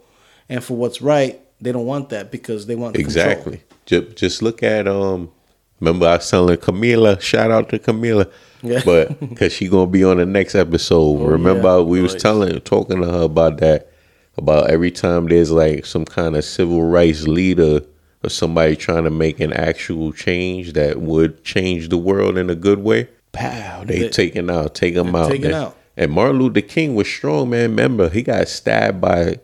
[0.51, 3.07] and for what's right they don't want that because they want control.
[3.07, 3.63] Exactly.
[3.87, 5.31] Just, just look at um.
[5.79, 7.19] Remember, I was telling Camila.
[7.23, 8.31] Shout out to Camila.
[8.63, 8.83] Yeah.
[8.85, 11.21] But because she gonna be on the next episode.
[11.27, 11.81] Remember, yeah.
[11.81, 12.23] we was Nice.
[12.23, 13.91] telling, talking to her about that.
[14.39, 17.81] About every time there's like some kind of civil rights leader
[18.25, 22.55] or somebody trying to make an actual change that would change the world in a
[22.55, 23.09] good way.
[23.33, 25.31] pow, they, They- taking out, take them out.
[25.31, 25.63] taken man.
[25.63, 25.77] out.
[25.97, 27.71] And Martin Luther King was strong, man.
[27.71, 29.37] Remember, he got stabbed by s-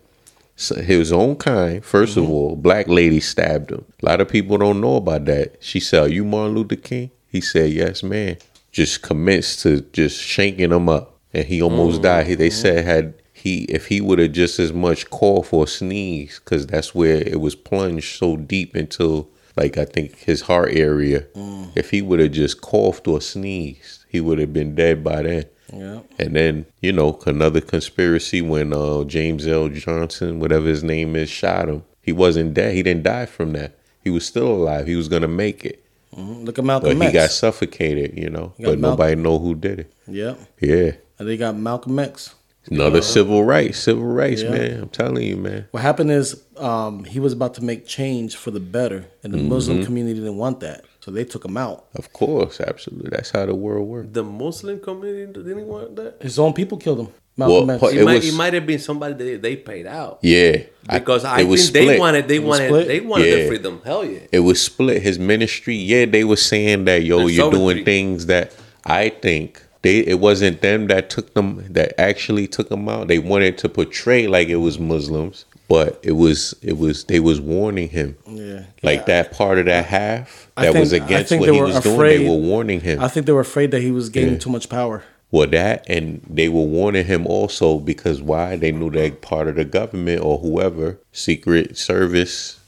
[0.56, 1.82] his own kind.
[1.82, 2.20] 1st Mm-hmm.
[2.20, 3.84] of all, black lady stabbed him.
[4.02, 5.56] A lot of people don't know about that.
[5.60, 8.38] She said, "Are you Martin Luther King?" He said, "Yes, man."
[8.72, 12.04] Just commenced to just shanking him up, and he almost mm-hmm.
[12.04, 12.26] died.
[12.26, 12.60] He, they mm-hmm.
[12.60, 16.66] said had he if he would have just as much called for a sneeze, because
[16.66, 21.22] that's where it was plunged so deep into like I think his heart area.
[21.34, 21.72] Mm.
[21.74, 25.44] If he would have just coughed or sneezed, he would have been dead by then.
[25.72, 26.00] Yeah.
[26.18, 29.68] And then, you know, another conspiracy when uh, James L.
[29.68, 31.82] Johnson, whatever his name is, shot him.
[32.02, 32.74] He wasn't dead.
[32.74, 33.76] He didn't die from that.
[34.04, 34.86] He was still alive.
[34.86, 35.82] He was gonna make it,
[36.16, 36.44] Mhm.
[36.46, 38.16] Look at but Malcolm he got suffocated.
[38.16, 39.92] You know, but nobody know who did it.
[40.06, 40.34] yeah.
[40.60, 42.34] Yeah, And they got Malcolm X.
[42.70, 44.50] another civil rights, civil rights, Yeah.
[44.50, 44.80] man.
[44.82, 45.66] I'm telling you, man.
[45.72, 49.38] What happened is um, he was about to make change for the better, and the
[49.38, 49.86] Muslim Mm-hmm.
[49.86, 51.84] community didn't want that, so they took him out.
[51.94, 53.10] Of course, absolutely.
[53.10, 54.08] That's how the world works.
[54.10, 56.16] The Muslim community didn't want that.
[56.20, 57.08] His own people killed him.
[57.36, 57.92] Malcolm Well, X.
[57.94, 61.24] It, It might, was- it might have been somebody that they paid out Yeah, because
[61.24, 62.88] I, it think was they wanted they wanted split?
[62.88, 63.36] they wanted Yeah.
[63.36, 63.82] the freedom.
[63.84, 64.18] Hell yeah.
[64.32, 68.26] it was split his ministry yeah they were saying that yo And you're doing things
[68.26, 68.52] that
[68.84, 73.18] i think they it wasn't them that took them that actually took them out they
[73.18, 77.88] wanted to portray like it was muslims but it was it was they was warning
[77.88, 79.04] him yeah, like Yeah.
[79.06, 82.36] that part of that half that think- was against what he was doing they were
[82.36, 84.38] warning him I think they were afraid that he was gaining Yeah.
[84.38, 85.02] too much power.
[85.32, 88.54] well, that and they were warning him also because why?
[88.56, 92.58] They knew that part of the government or whoever, Secret Service,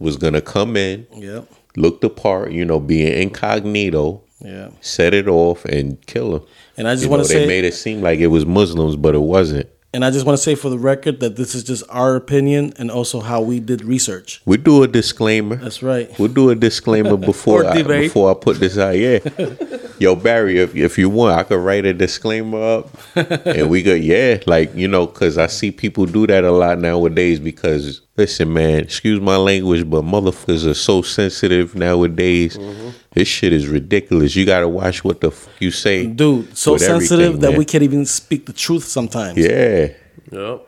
[0.00, 1.46] was gonna come in, Yep.
[1.76, 4.68] look the part, you know, being incognito, Yeah.
[4.80, 6.42] set it off, and kill him.
[6.76, 9.22] And I just want to they made it seem like it was Muslims, but it
[9.22, 9.68] wasn't.
[9.94, 12.74] And I just want to say for the record that this is just our opinion
[12.78, 14.42] and also how we did research.
[14.44, 15.56] We do a disclaimer.
[15.56, 16.10] That's right.
[16.18, 18.98] We'll do a disclaimer before I, before I put this out.
[18.98, 19.20] Yeah,
[19.98, 24.02] yo Barry, if if you want, I could write a disclaimer up, and we could
[24.04, 27.40] yeah, like you know, because I see people do that a lot nowadays.
[27.40, 32.58] Because listen, man, excuse my language, but motherfuckers are so sensitive nowadays.
[32.58, 32.88] Mm-hmm.
[33.12, 34.36] This shit is ridiculous.
[34.36, 37.58] You gotta watch what the fuck you say, Dude, so sensitive that man.
[37.58, 39.38] we can't even speak the truth sometimes.
[39.38, 39.92] Yeah.
[40.30, 40.66] Yep.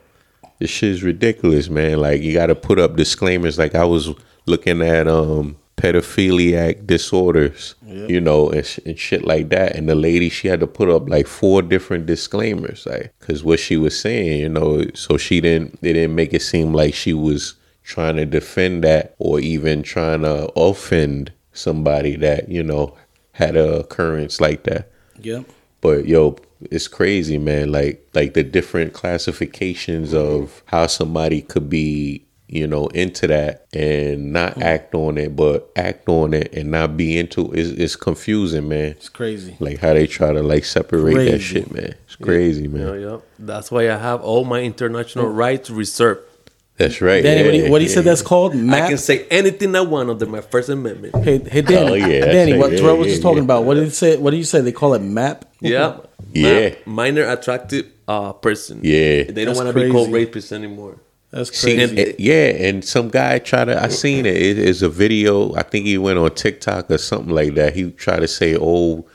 [0.59, 1.99] This shit is ridiculous, man.
[1.99, 3.57] Like you got to put up disclaimers.
[3.57, 4.09] Like I was
[4.45, 9.75] looking at um pedophiliac disorders, you know, and, sh- and shit like that.
[9.75, 13.59] And the lady, she had to put up like four different disclaimers, like because what
[13.59, 15.81] she was saying, you know, so she didn't.
[15.81, 20.21] They didn't make it seem like she was trying to defend that or even trying
[20.21, 22.95] to offend somebody that you know
[23.33, 24.91] had a occurrence like that.
[25.21, 25.45] Yep.
[25.81, 26.37] But yo,
[26.69, 27.71] it's crazy, man.
[27.71, 34.33] Like like the different classifications of how somebody could be, you know, into that and
[34.33, 37.59] not act on it, but act on it and not be into it.
[37.59, 38.87] It's, it's confusing, man.
[38.89, 39.55] It's crazy.
[39.59, 41.95] Like how they try to like separate that shit, man.
[42.03, 42.87] It's crazy, man.
[42.87, 43.17] Yeah, yeah.
[43.39, 46.27] That's why I have all my international rights reserved.
[46.75, 47.23] That's right.
[47.23, 47.93] Danny, what, do yeah, you, what you yeah.
[47.93, 48.53] say that's called?
[48.53, 51.15] I can say anything I want under my First Amendment.
[51.23, 51.91] Hey, hey, Danny.
[51.91, 53.43] Oh, yeah, Danny, what Yeah, Terrell was yeah, just talking yeah.
[53.43, 53.63] about?
[53.63, 54.17] What did he say?
[54.17, 54.59] What do you say?
[54.59, 55.45] They call it map?
[55.61, 55.99] Yeah.
[56.33, 56.75] Yeah.
[56.85, 58.81] Ma- minor attractive uh, person.
[58.83, 59.23] Yeah.
[59.23, 60.31] They don't want to be called crazy.
[60.31, 60.97] rapists anymore.
[61.31, 61.83] That's See, crazy.
[61.83, 63.81] and, and- yeah, and some guy tried to.
[63.81, 64.35] I seen it.
[64.35, 65.53] It is a video.
[65.55, 67.73] I think he went on TikTok or something like that.
[67.75, 69.05] He tried to say, "Oh,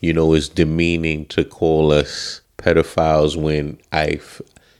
[0.00, 4.20] you know, it's demeaning to call us pedophiles when I,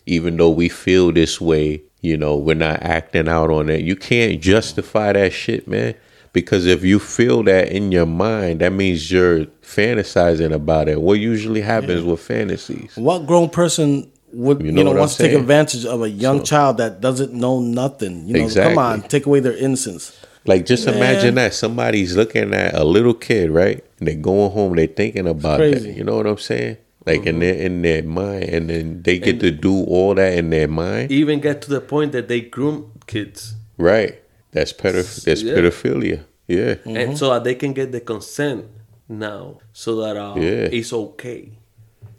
[0.07, 3.82] even though we feel this way, you know, we're not acting out on it.
[3.82, 5.95] You can't justify that shit, man.
[6.32, 11.01] Because if you feel that in your mind, that means you're fantasizing about it.
[11.01, 12.93] What usually happens with fantasies?
[12.97, 16.03] what grown person would You you know know, what I'm wants to take advantage of
[16.03, 18.26] a young child that doesn't know nothing?
[18.28, 18.74] You know, Exactly.
[18.74, 20.16] come on, take away their innocence.
[20.47, 20.97] Like just Man.
[20.97, 23.85] imagine that somebody's looking at a little kid, right?
[23.99, 25.83] And they're going home, they're thinking about that.
[25.83, 26.78] You know what I'm saying?
[27.07, 30.51] Like in their in their mind, and then they get to do all that in
[30.51, 33.55] their mind, Even get to the point that they groom kids.
[33.78, 34.20] right?
[34.53, 35.55] That's pedoph- That's Yeah.
[35.55, 36.20] pedophilia.
[36.49, 38.66] Yeah, and so that they can get the consent
[39.09, 40.68] now, so that uh, Yeah.
[40.72, 41.53] it's okay.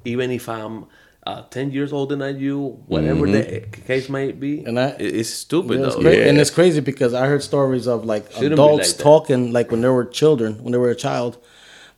[0.05, 0.85] Even if I'm
[1.27, 5.79] uh, ten years older than you, whatever the case might be, And I- it's stupid
[5.79, 6.01] Yeah, it's though.
[6.01, 6.25] cra- Yeah.
[6.27, 9.81] And it's crazy because I heard stories of like Shouldn't adults like talking like when
[9.81, 11.37] they were children, when they were a child,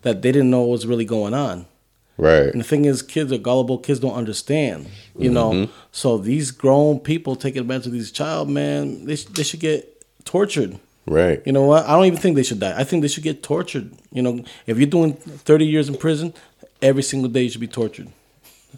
[0.01, 1.65] that they didn't know what was really going on.
[2.17, 2.47] right.
[2.51, 3.77] And the thing is, kids are gullible.
[3.77, 5.51] Kids don't understand, you know.
[5.51, 5.71] Mm-hmm.
[5.91, 10.03] So these grown people taking advantage of these child, man, they, sh- they should get
[10.25, 10.77] tortured.
[11.07, 11.41] Right.
[11.45, 11.85] You know what?
[11.85, 12.75] I don't even think they should die.
[12.77, 13.91] I think they should get tortured.
[14.11, 16.33] You know, if you're doing 30 years in prison,
[16.81, 18.09] every single day you should be tortured.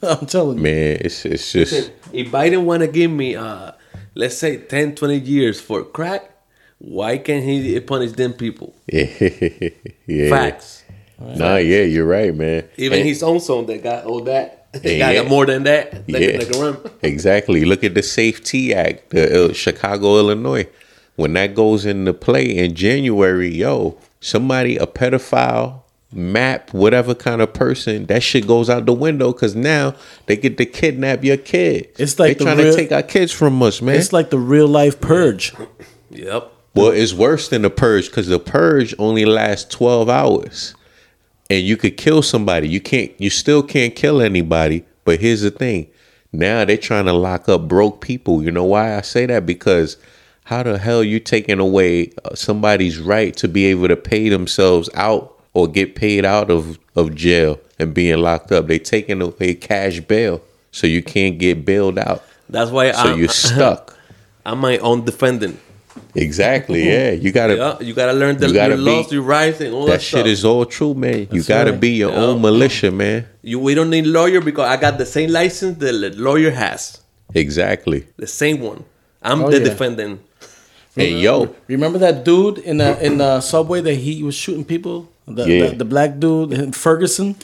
[0.04, 0.64] I'm telling you.
[0.64, 3.72] Man, it's it's just If Biden want to give me, uh,
[4.16, 6.30] let's say 10, 20 years for crack,
[6.80, 8.76] why can't he punish them people?
[8.92, 9.70] yeah,
[10.08, 10.30] yeah.
[10.30, 10.84] Facts.
[11.20, 12.68] Nah, yeah, you're right, man.
[12.78, 14.62] Even And- his own son that got all that.
[14.84, 15.14] They Yeah.
[15.14, 16.06] got more than that.
[16.06, 16.44] They, Yeah.
[16.44, 16.78] can run.
[17.02, 17.64] Exactly.
[17.64, 20.68] Look at the SAFE-T Act, the uh, Chicago, Illinois.
[21.16, 25.84] When that goes into play in January, yo, somebody, a pedophile,
[26.16, 29.94] map, whatever kind of person, that shit goes out the window because now
[30.26, 31.90] they get to kidnap your kid.
[31.98, 33.96] It's like they the trying real- to take our kids from us, man.
[33.96, 35.54] It's like the real life purge.
[36.12, 36.50] Yep.
[36.76, 40.74] well, it's worse than the purge because the purge only lasts twelve hours,
[41.50, 42.70] and you could kill somebody.
[42.70, 43.12] You can't.
[43.20, 44.86] You still can't kill anybody.
[45.04, 45.88] But here's the thing:
[46.32, 48.42] now they're trying to lock up broke people.
[48.44, 49.46] You know why I say that?
[49.46, 49.98] Because
[50.46, 54.90] how the hell you taking away uh, somebody's right to be able to pay themselves
[54.94, 58.68] out or get paid out of of jail and being locked up?
[58.68, 60.42] They taking away cash bail,
[60.72, 62.24] so you can't get bailed out.
[62.50, 63.98] That's why So I'm, you're stuck.
[64.46, 65.60] I'm my own defendant.
[66.14, 66.84] Exactly.
[66.94, 67.56] Yeah, you gotta.
[67.56, 69.94] Yeah, you gotta learn the You gotta your laws, be- your rights, and all that,
[69.94, 70.28] That shit stuff.
[70.28, 71.28] is all true, man.
[71.32, 71.80] You gotta right.
[71.80, 72.24] be your Yeah.
[72.26, 73.26] own militia, man.
[73.42, 75.92] You, we don't need lawyer because I got the same license the
[76.28, 77.00] lawyer has,
[77.34, 78.06] Exactly.
[78.18, 78.84] the same one.
[79.22, 79.64] I'm Oh, the yeah.
[79.72, 80.22] defendant.
[80.98, 85.10] And yo, Remember that dude in the in the subway that he was shooting people?
[85.28, 85.68] The, Yeah.
[85.70, 87.36] the, the black dude Ferguson.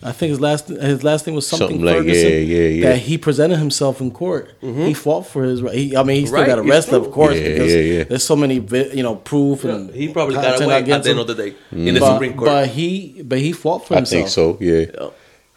[0.00, 2.30] I think his last his last name was something, Something like- Ferguson.
[2.30, 2.88] yeah, yeah, yeah.
[2.90, 4.52] That he presented himself in court.
[4.62, 4.84] Mm-hmm.
[4.84, 5.74] He fought for his right.
[5.74, 8.04] He, I mean, he still Right, got arrested, of course, Yeah, because yeah, yeah.
[8.04, 8.56] there's so many
[8.94, 11.18] you know proof and He probably got content away at the end him.
[11.18, 12.46] of the day in the But, Supreme Court.
[12.46, 14.18] but he but he fought for I himself.
[14.20, 14.56] think so.
[14.60, 14.84] Yeah.
[14.94, 15.08] Yeah.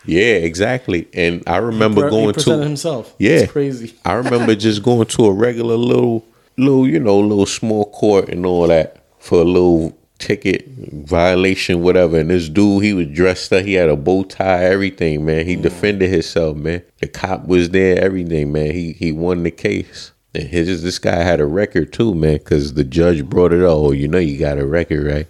[0.03, 1.07] Yeah, exactly.
[1.13, 3.13] And I remember Pre- going he presented to himself.
[3.19, 3.93] Yeah, it's crazy.
[4.05, 6.25] I remember just going to a regular little,
[6.57, 12.19] little, you know, little small court and all that for a little ticket violation, whatever.
[12.19, 13.65] And this dude, he was dressed up.
[13.65, 15.43] He had a bow tie, everything, man.
[15.43, 15.47] Mm.
[15.47, 16.83] He defended himself, man.
[16.99, 18.71] The cop was there, everything, man.
[18.71, 20.11] He he won the case.
[20.33, 23.71] And his this guy had a record too, man, because the judge brought it up.
[23.71, 25.27] Oh, you know, you got a record, right?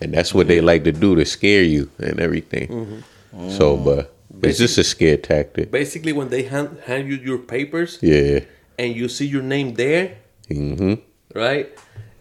[0.00, 2.68] And that's what they like to do to scare you and everything.
[2.68, 3.50] Mm-hmm.
[3.50, 4.12] So, but
[4.42, 5.70] it's just a scare tactic.
[5.70, 8.40] Basically, when they hand, hand you your papers Yeah.
[8.78, 10.18] and you see your name there,
[10.48, 10.94] hmm
[11.34, 11.68] right?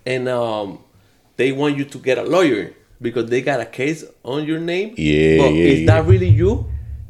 [0.06, 0.80] And um,
[1.38, 4.94] they want you to get a lawyer because they got a case on your name.
[4.98, 5.86] Yeah, But yeah, is yeah.
[5.88, 6.66] that really you?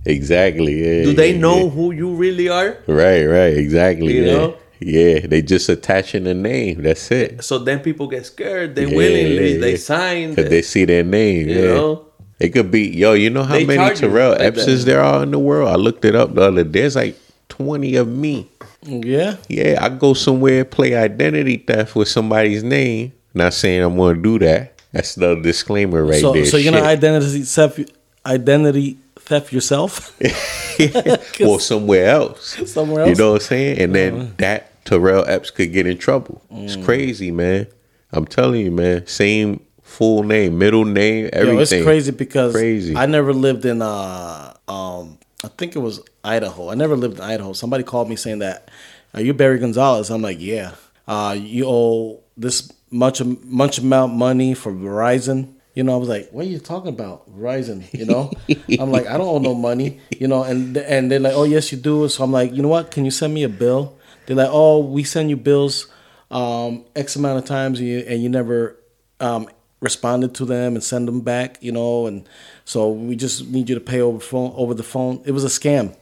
[0.06, 0.74] Exactly.
[0.84, 1.04] Yeah.
[1.04, 1.70] Do they yeah, know yeah.
[1.70, 2.78] who you really are?
[2.88, 3.26] Right.
[3.26, 3.58] Right.
[3.58, 4.14] Exactly.
[4.14, 4.34] You yeah.
[4.34, 4.58] know?
[4.80, 5.20] Yeah.
[5.26, 6.84] They just attaching a name.
[6.84, 7.44] That's it.
[7.44, 8.76] So then people get scared.
[8.76, 10.36] They Yeah, willingly yeah, they sign.
[10.36, 11.50] Cause they see their name.
[11.50, 11.74] you yeah.
[11.74, 12.06] know.
[12.40, 13.14] It could be yo.
[13.14, 15.70] You know how They many Terrell like Epsons there are in the world?
[15.70, 16.64] I looked it up the other.
[16.64, 16.82] day.
[16.82, 17.18] There's like
[17.50, 18.50] twenty of me.
[18.84, 19.38] Yeah.
[19.48, 19.80] Yeah.
[19.82, 23.14] I go somewhere and play identity theft with somebody's name.
[23.36, 24.82] Not saying I'm going to do that.
[24.92, 26.46] That's the disclaimer right so there.
[26.46, 27.82] so you're gonna identity theft
[28.26, 30.18] identity theft yourself?
[31.42, 32.72] or somewhere else.
[32.72, 33.10] Somewhere else.
[33.10, 33.80] You know what I'm saying?
[33.82, 36.42] And then that Terrell Epps could get in trouble.
[36.50, 37.68] It's crazy, man.
[38.14, 39.06] I'm telling you, man.
[39.06, 41.56] Same full name, middle name, everything.
[41.56, 42.96] Yo, it's crazy because Crazy.
[42.96, 46.72] I never lived in uh um I think it was Idaho.
[46.72, 47.52] I never lived in Idaho.
[47.52, 48.70] Somebody called me saying that,
[49.14, 50.72] "Are you Barry Gonzalez?" I'm like, "Yeah."
[51.08, 55.54] Uh, you owe this much much amount money for Verizon.
[55.74, 58.32] You know, I was like, "What are you talking about, Verizon?" You know,
[58.80, 61.72] I'm like, "I don't owe no money." You know, and and they're like, "Oh yes,
[61.72, 62.92] you do." So I'm like, "You know what?
[62.92, 65.88] Can you send me a bill?" They're like, "Oh, we send you bills
[66.32, 68.78] um, X amount of times, and you, and you never
[69.20, 69.48] um,
[69.82, 72.28] responded to them and send them back, you know, and
[72.66, 75.22] so we just need you to pay over phone over the phone.
[75.26, 75.96] It was a scam.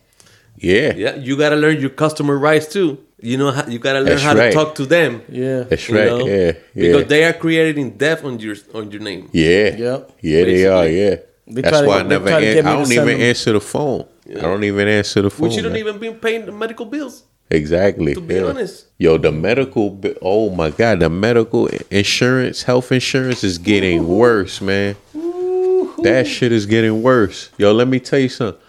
[0.55, 0.93] Yeah.
[0.95, 2.97] Yeah, you gotta learn your customer rights too.
[3.23, 4.51] You know, you gotta learn That's how right.
[4.51, 5.21] to talk to them.
[5.29, 5.63] Yeah.
[5.63, 6.07] That's you right.
[6.07, 6.27] know?
[6.27, 6.35] Yeah.
[6.35, 6.51] Yeah.
[6.75, 9.29] Because they are creating debt on your on your name.
[9.31, 9.75] yeah.
[9.85, 10.11] Yep.
[10.21, 10.87] Yeah, they are.
[10.87, 11.15] Yeah.
[11.47, 12.27] They That's try to- why I never.
[12.29, 14.05] An- I don't even them- answer the phone.
[14.29, 15.47] I don't even answer the phone.
[15.47, 15.79] Which you don't man.
[15.79, 17.23] even be paying the medical bills.
[17.49, 18.13] Exactly.
[18.13, 18.43] To be yeah.
[18.45, 18.87] honest.
[18.97, 19.99] Yo, the medical.
[20.21, 24.95] Oh my God, the medical insurance, health insurance is getting worse, man.
[25.15, 25.93] Ooh.
[26.03, 27.49] That shit is getting worse.
[27.57, 28.59] Yo, let me tell you something.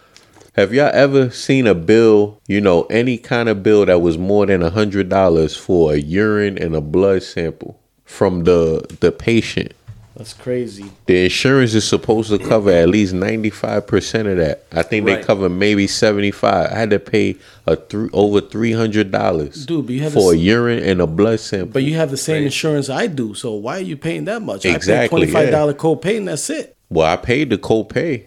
[0.55, 2.40] Have y'all ever seen a bill?
[2.46, 5.96] You know, any kind of bill that was more than a hundred dollars for a
[5.96, 9.72] urine and a blood sample from the the patient?
[10.16, 10.92] That's crazy.
[11.07, 14.64] The insurance is supposed to cover at least ninety five percent of that.
[14.70, 16.70] I think they cover maybe seventy five.
[16.70, 17.34] I had to pay
[17.66, 21.00] a three over three hundred dollars, Dude, but you have for a this- urine and
[21.00, 21.72] a blood sample.
[21.72, 22.44] But you have the same Right.
[22.44, 24.64] insurance I do, so why are you paying that much?
[24.64, 26.76] I Exactly, pay twenty five dollar copay and that's it.
[26.90, 28.22] well, I paid the copay,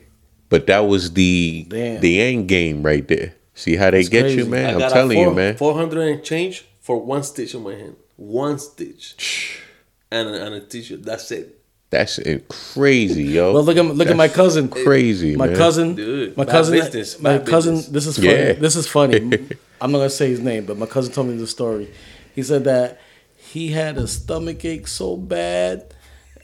[0.49, 2.01] but that was the Damn.
[2.01, 3.33] the end game right there.
[3.53, 4.37] See how they That's get crazy.
[4.37, 4.81] you, man?
[4.81, 5.57] I I'm telling four, you, man.
[5.57, 7.95] Four hundred and change for one stitch on my hand.
[8.15, 9.61] One stitch.
[10.09, 11.03] And a, and a t-shirt.
[11.03, 11.59] That's it.
[11.89, 12.17] That's
[12.47, 13.53] crazy, yo.
[13.53, 14.69] Well, look at look at my cousin.
[14.69, 15.55] crazy, My man.
[15.57, 17.75] cousin, Dude, my bad cousin, business, my bad cousin.
[17.75, 17.91] business.
[17.91, 18.27] This is funny.
[18.29, 18.53] Yeah.
[18.53, 19.17] This is funny.
[19.81, 21.91] I'm not gonna say his name, but my cousin told me the story.
[22.33, 23.01] He said that
[23.35, 25.93] he had a stomach ache so bad,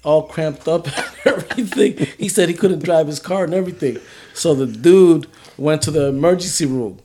[0.03, 2.07] all cramped up and everything.
[2.17, 3.97] He said he couldn't drive his car and everything.
[4.33, 5.27] So the dude
[5.57, 6.99] went to the emergency room.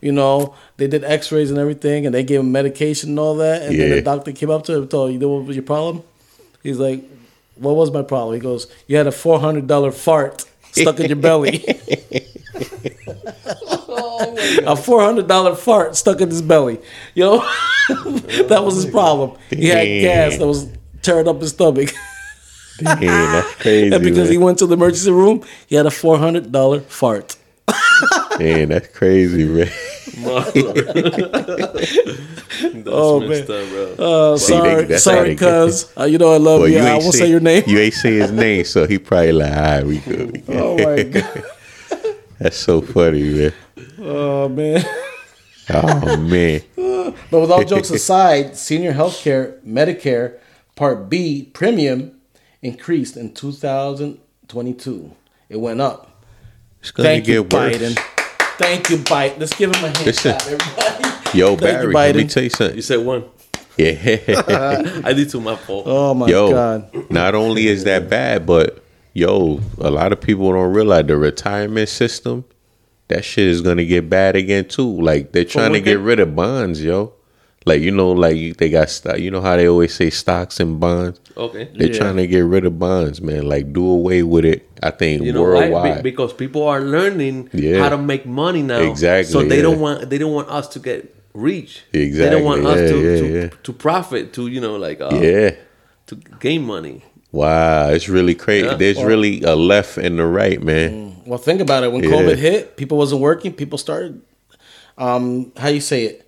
[0.00, 3.62] You know, they did X-rays and everything, and they gave him medication and all that.
[3.62, 5.56] And then the doctor came up to him and told him, "You know what was
[5.56, 6.04] your problem?"
[6.62, 7.02] He's like,
[7.56, 11.06] "What was my problem?" He goes, "You had a four hundred dollar fart stuck in
[11.06, 11.64] your belly."
[14.66, 16.78] a four hundred dollar fart stuck in his belly.
[17.14, 17.38] You know,
[18.48, 19.38] that was his problem.
[19.50, 20.68] He had gas that was
[21.02, 21.92] tearing up his stomach.
[22.78, 23.94] Damn, that's crazy.
[23.94, 24.32] and because man.
[24.32, 27.36] he went to the emergency room, he had a four hundred dollar fart.
[28.38, 29.70] Man, that's crazy, man.
[30.06, 30.56] That's
[32.88, 33.64] Oh, messed man.
[33.64, 33.94] up, bro.
[34.34, 36.78] Uh, See, sorry, that's sorry, cuz uh, you know I love Well, you.
[36.78, 37.64] I won't say your name.
[37.66, 40.32] You ain't say his name, so he probably like, all right, we good.
[40.32, 40.56] We good.
[40.56, 41.44] oh my god.
[42.38, 43.52] That's so funny, man.
[43.98, 44.84] Oh man.
[45.70, 50.34] Oh man, But with all jokes aside, senior healthcare Medicare
[50.76, 52.12] Part B premium
[52.62, 55.10] increased in 2022.
[55.48, 56.22] It went up.
[56.80, 57.76] it's gonna Thank you, get worse.
[57.76, 57.98] Biden.
[58.58, 59.38] Thank you, Biden.
[59.38, 60.36] Let's give him a hand Listen.
[60.38, 61.38] clap, everybody.
[61.38, 62.76] Yo, Thank you, Barry, let me tell you something.
[62.76, 63.24] You said one.
[63.78, 63.92] Yeah.
[65.04, 65.84] I did to my fault.
[65.86, 67.10] Oh my Yo, god.
[67.10, 68.82] not only is that bad, but
[69.12, 72.46] yo, a lot of people don't realize the retirement system.
[73.08, 74.98] That shit is gonna get bad again too.
[75.02, 77.12] Like they're trying to get rid of bonds, yo.
[77.66, 79.18] Like you know, like they got stock.
[79.18, 81.20] You know how they always say stocks and bonds.
[81.36, 81.68] Okay.
[81.74, 81.98] They're Yeah.
[81.98, 83.48] trying to get rid of bonds, man.
[83.48, 84.68] Like do away with it.
[84.82, 85.68] I think You know why?
[85.68, 86.02] worldwide.
[86.04, 87.80] Be- because people are learning Yeah.
[87.80, 88.78] how to make money now.
[88.80, 89.62] Exactly, So they yeah.
[89.62, 91.82] don't want they don't want us to get rich.
[91.92, 92.24] Exactly.
[92.24, 93.48] They don't want us to yeah, to, yeah.
[93.64, 95.50] to profit to you know like uh, yeah.
[96.06, 97.02] to gain money.
[97.32, 98.66] Wow, it's really crazy.
[98.66, 98.76] Yeah.
[98.76, 101.16] There's really a left and the right, man.
[101.26, 101.90] Well, think about it.
[101.92, 102.10] When Yeah.
[102.10, 103.52] COVID hit, people wasn't working.
[103.52, 104.22] People started,
[104.96, 106.25] um, how you say it?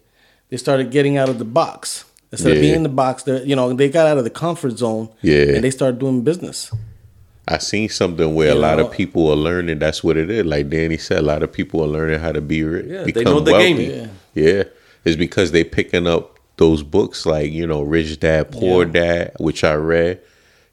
[0.51, 3.22] They started getting out of the box instead of being in the box.
[3.24, 5.09] They, you know, they got out of the comfort zone.
[5.22, 5.55] Yeah.
[5.55, 6.70] and they started doing business.
[7.46, 8.86] I seen something where a You lot know?
[8.86, 9.78] of people are learning.
[9.78, 10.44] That's what it is.
[10.44, 12.86] Like Danny said, a lot of people are learning how to be rich.
[12.88, 13.74] Yeah, they become know the wealthy.
[13.86, 14.11] game.
[14.34, 14.44] Yeah.
[14.57, 14.62] Yeah,
[15.05, 19.64] it's because they picking up those books like you know, Rich Dad Poor Dad, which
[19.64, 20.20] I read.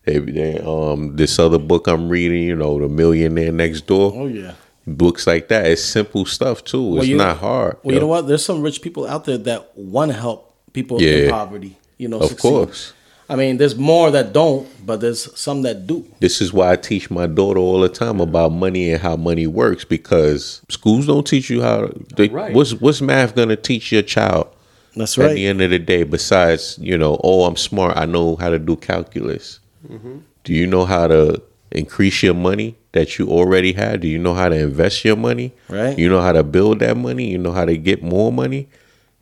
[0.04, 4.12] They, they um this other book I'm reading, you know, The Millionaire Next Door.
[4.16, 4.54] Oh yeah.
[4.88, 5.66] Books like that.
[5.66, 6.98] It's simple stuff too.
[7.00, 7.78] It's you- not hard.
[7.84, 8.28] Well, you know what?
[8.28, 11.10] There's some rich people out there that want to help people Yeah.
[11.26, 11.76] in poverty.
[11.98, 12.42] You know, Of succeed.
[12.50, 12.94] course.
[13.28, 16.06] I mean, there's more that don't, but there's some that do.
[16.20, 19.48] This is why I teach my daughter all the time about money and how money
[19.48, 21.90] works because schools don't teach you how.
[22.16, 22.54] They, Right.
[22.54, 24.48] What's what's math gonna teach your child?
[24.96, 25.32] That's right.
[25.32, 27.98] At the end of the day, besides you know, oh, I'm smart.
[27.98, 29.60] I know how to do calculus.
[29.92, 30.18] Mm-hmm.
[30.44, 31.42] Do you know how to
[31.78, 34.02] increase your money that you already had?
[34.02, 35.54] Do you know how to invest your money?
[35.70, 35.98] Right.
[35.98, 37.30] You know how to build that money.
[37.30, 38.68] You know how to get more money.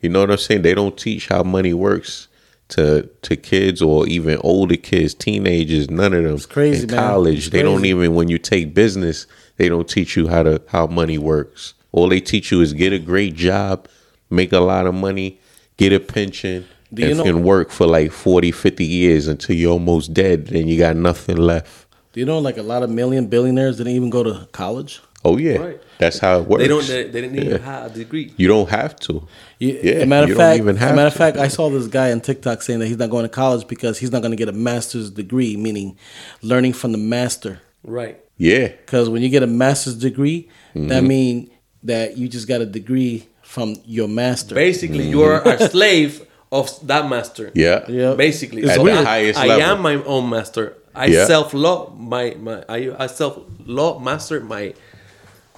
[0.00, 0.62] You know what I'm saying?
[0.62, 2.28] They don't teach how money works
[2.68, 5.90] to to kids or even older kids, teenagers.
[5.90, 6.34] None of them.
[6.34, 9.26] It's crazy, In college, they don't even when you take business,
[9.56, 11.74] they don't teach you how to how money works.
[11.92, 13.88] All they teach you is get a great job,
[14.30, 15.38] make a lot of money,
[15.76, 19.54] get a pension, Do you and, know- and work for like 40, 50 years until
[19.56, 21.83] you're almost dead and you got nothing left.
[22.14, 25.00] Do you know like a lot of million billionaires didn't even go to college?
[25.24, 25.56] Oh yeah.
[25.56, 25.80] Right.
[25.98, 26.62] That's how it works.
[26.62, 26.86] They don't.
[26.86, 27.58] They, they didn't even Yeah.
[27.58, 28.32] have a degree.
[28.36, 29.26] You don't have to.
[29.58, 31.48] You, Yeah, a matter you of don't fact, even a have matter of fact, I
[31.48, 34.20] saw this guy on TikTok saying that he's not going to college because he's not
[34.22, 35.96] going to get a master's degree, meaning
[36.42, 37.60] learning from the master.
[37.82, 38.18] Right.
[38.36, 38.68] Yeah.
[38.68, 41.06] Because when you get a master's degree, that Mm-hmm.
[41.06, 41.50] means
[41.84, 44.54] that you just got a degree from your master.
[44.54, 47.50] Basically, you are a slave of that master.
[47.54, 47.84] Yeah.
[47.88, 48.14] Yeah.
[48.14, 48.98] Basically, It's so weird.
[48.98, 49.64] I, highest I level.
[49.64, 50.76] am my own master.
[50.94, 51.26] I Yeah.
[51.26, 52.64] self love my my.
[52.68, 54.74] I, I self law master my.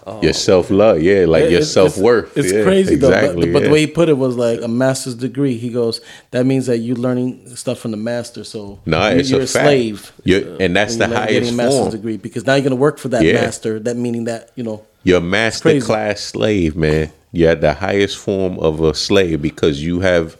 [0.06, 1.02] Uh, your self love.
[1.02, 1.24] Yeah.
[1.26, 2.36] Like It- your self worth.
[2.38, 3.08] It's, yeah, crazy though.
[3.08, 3.46] Exactly.
[3.46, 3.66] But, but yeah.
[3.68, 5.56] the way he put it was like a master's degree.
[5.56, 8.44] He goes, that means that you're learning stuff from the master.
[8.44, 10.12] So No, you- it's you're a, a, slave.
[10.22, 11.90] You're, uh, and that's the you're getting highest a master's form.
[11.90, 13.32] degree because now you're going to work for that Yeah.
[13.40, 13.80] master.
[13.80, 14.82] That meaning that you know.
[15.02, 17.10] You're a master class slave, man.
[17.32, 20.36] You're at the highest form of a slave because you have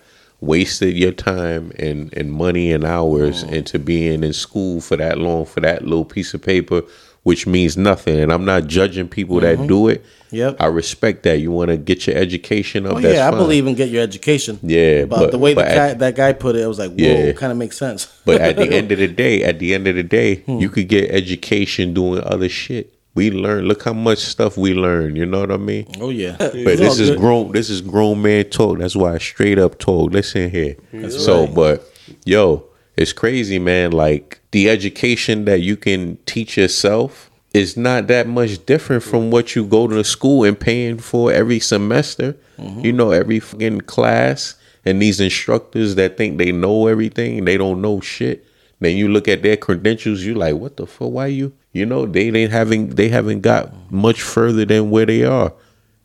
[0.47, 3.53] wasted your time and, and money and hours Mm.
[3.53, 6.82] into being in school for that long for that little piece of paper,
[7.24, 8.18] which means nothing.
[8.20, 10.03] And I'm not judging people that do it.
[10.03, 10.12] Mm-hmm.
[10.36, 10.57] Yep.
[10.61, 11.38] I respect that.
[11.38, 12.94] You want to get your education up.
[12.94, 13.38] Oh yeah, I fine.
[13.38, 14.59] believe in get your education.
[14.62, 16.78] Yeah, but, but- the way but the guy, at- that guy put it, I was
[16.78, 17.32] like, whoa, Yeah.
[17.32, 18.07] kind of makes sense.
[18.24, 20.59] But at the end of the day, at the end of the day, Hmm.
[20.59, 22.92] you could get education doing other shit.
[23.17, 23.64] We learn.
[23.64, 25.17] Look how much stuff we learn.
[25.17, 25.87] You know what I mean?
[26.01, 27.51] oh yeah, But this is grown.
[27.53, 28.79] This is grown man talk.
[28.79, 30.12] That's why I straight up talk.
[30.12, 30.77] Listen here.
[31.11, 31.55] so, right.
[31.55, 31.93] but
[32.27, 32.64] yo,
[32.95, 33.93] it's crazy, man.
[33.93, 39.57] Like the education that you can teach yourself is not that much different from what
[39.57, 42.37] you go to school and paying for every semester.
[42.59, 42.81] Mm-hmm.
[42.81, 44.57] You know, every fucking class.
[44.85, 48.47] And these instructors that think they know everything, they don't know shit.
[48.81, 51.11] Then you look at their credentials, you like, what the fuck?
[51.11, 51.53] Why you?
[51.72, 55.53] You know, they ain't having they haven't got much further than where they are.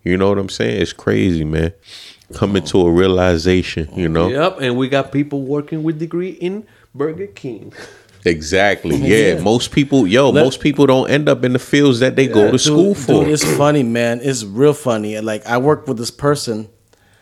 [0.04, 0.82] You know what I'm saying?
[0.82, 1.74] It's crazy, man.
[2.34, 4.30] Coming to a realization, you know.
[4.30, 6.66] Yep, and we got people working with degree in
[6.96, 7.74] Burger King.
[8.26, 8.96] Exactly.
[9.02, 9.34] Yeah.
[9.36, 9.40] Yeah.
[9.42, 12.52] Most people, yo, Let- most people don't end up in the fields that they go
[12.52, 13.24] to school for.
[13.26, 14.22] dude, it's funny, man.
[14.24, 15.20] It's real funny.
[15.20, 16.70] Like I work with this person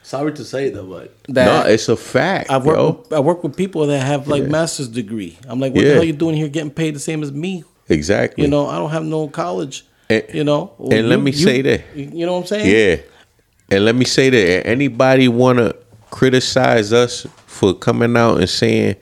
[0.03, 2.49] Sorry to say though, but that no, it's a fact.
[2.49, 2.77] I work.
[2.77, 2.91] yo.
[3.03, 5.37] With, I work with people that have like master's degree.
[5.47, 5.89] I'm like, what Yeah.
[5.89, 7.63] the hell you doing here, getting paid the same as me?
[7.89, 8.43] Exactly.
[8.43, 9.85] You know, I don't have no college.
[10.09, 11.81] And- you know, and let me you- say that.
[11.95, 12.67] You know what I'm saying?
[12.75, 13.01] Yeah.
[13.71, 15.73] And let me say that anybody wanna
[16.09, 18.95] criticize us for coming out and saying,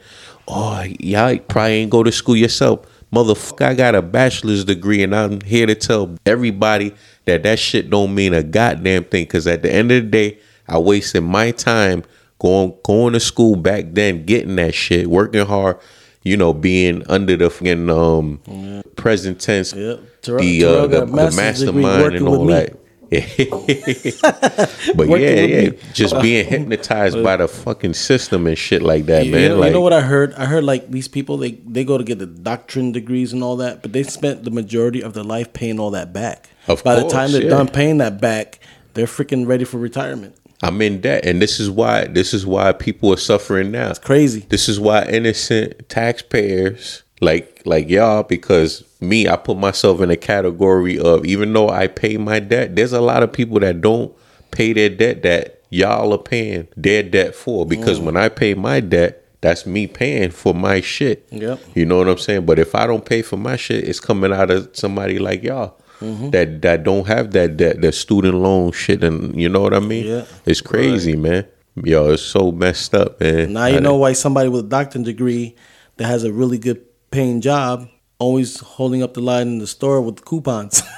[0.47, 2.81] "Oh, y'all probably ain't go to school yourself."
[3.13, 6.93] Motherfucker, I got a bachelor's degree, and I'm here to tell everybody
[7.23, 9.23] that that shit don't mean a goddamn thing.
[9.23, 10.37] Because at the end of the day,
[10.67, 12.03] I wasted my time
[12.39, 15.77] going going to school back then, getting that shit, working hard.
[16.23, 19.95] You know, being under the fucking um, present tense, Yeah.
[20.21, 22.75] Terrell- the Terrell uh, the, the mastermind and all that.
[23.09, 25.77] but Working yeah, yeah, me.
[25.93, 29.41] just being hypnotized by the fucking system and shit like that, You, man.
[29.43, 30.33] you know, like, you know what I heard?
[30.33, 33.55] I heard like these people they they go to get the doctrine degrees and all
[33.57, 36.49] that, but they spent the majority of their life paying all that back.
[36.67, 37.49] Of By the time they're yeah.
[37.49, 38.59] done paying that back,
[38.93, 40.35] they're freaking ready for retirement.
[40.63, 43.89] I'm in debt, and this is why this is why people are suffering now.
[43.89, 44.45] It's crazy.
[44.49, 50.17] This is why innocent taxpayers like like y'all, because me, I put myself in a
[50.17, 54.13] category of even though I pay my debt, there's a lot of people that don't
[54.51, 57.65] pay their debt that y'all are paying their debt for.
[57.65, 57.69] Mm.
[57.69, 61.27] Because when I pay my debt, that's me paying for my shit.
[61.31, 61.59] Yep.
[61.75, 62.45] You know what I'm saying?
[62.45, 65.79] But if I don't pay for my shit, it's coming out of somebody like y'all.
[66.01, 66.29] Mm-hmm.
[66.29, 69.79] That that don't have that that that student loan shit and you know what I
[69.79, 70.05] mean?
[70.05, 70.25] Yeah.
[70.45, 71.45] It's crazy, man.
[71.83, 73.53] Yo, it's so messed up, man.
[73.53, 75.55] Now you I- know why somebody with a doctorate degree
[75.97, 76.81] that has a really good
[77.11, 77.87] paying job
[78.19, 80.81] always holding up the line in the store with coupons.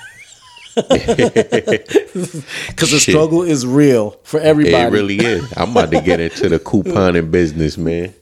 [0.80, 4.76] Because the struggle is real for everybody.
[4.76, 5.52] It really is.
[5.58, 8.14] I'm about to get into the couponing business, man.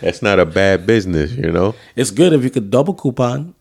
[0.00, 1.74] That's not a bad business, you know.
[1.96, 3.54] It's good if you could double coupon.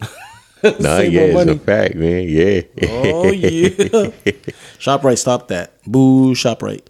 [0.80, 1.52] Nah, Save yeah, more it's money.
[1.52, 2.24] a fact, man.
[2.28, 2.62] Yeah.
[2.90, 3.70] Oh yeah.
[4.80, 5.74] ShopRite, stop that.
[5.86, 6.86] Boo, ShopRite.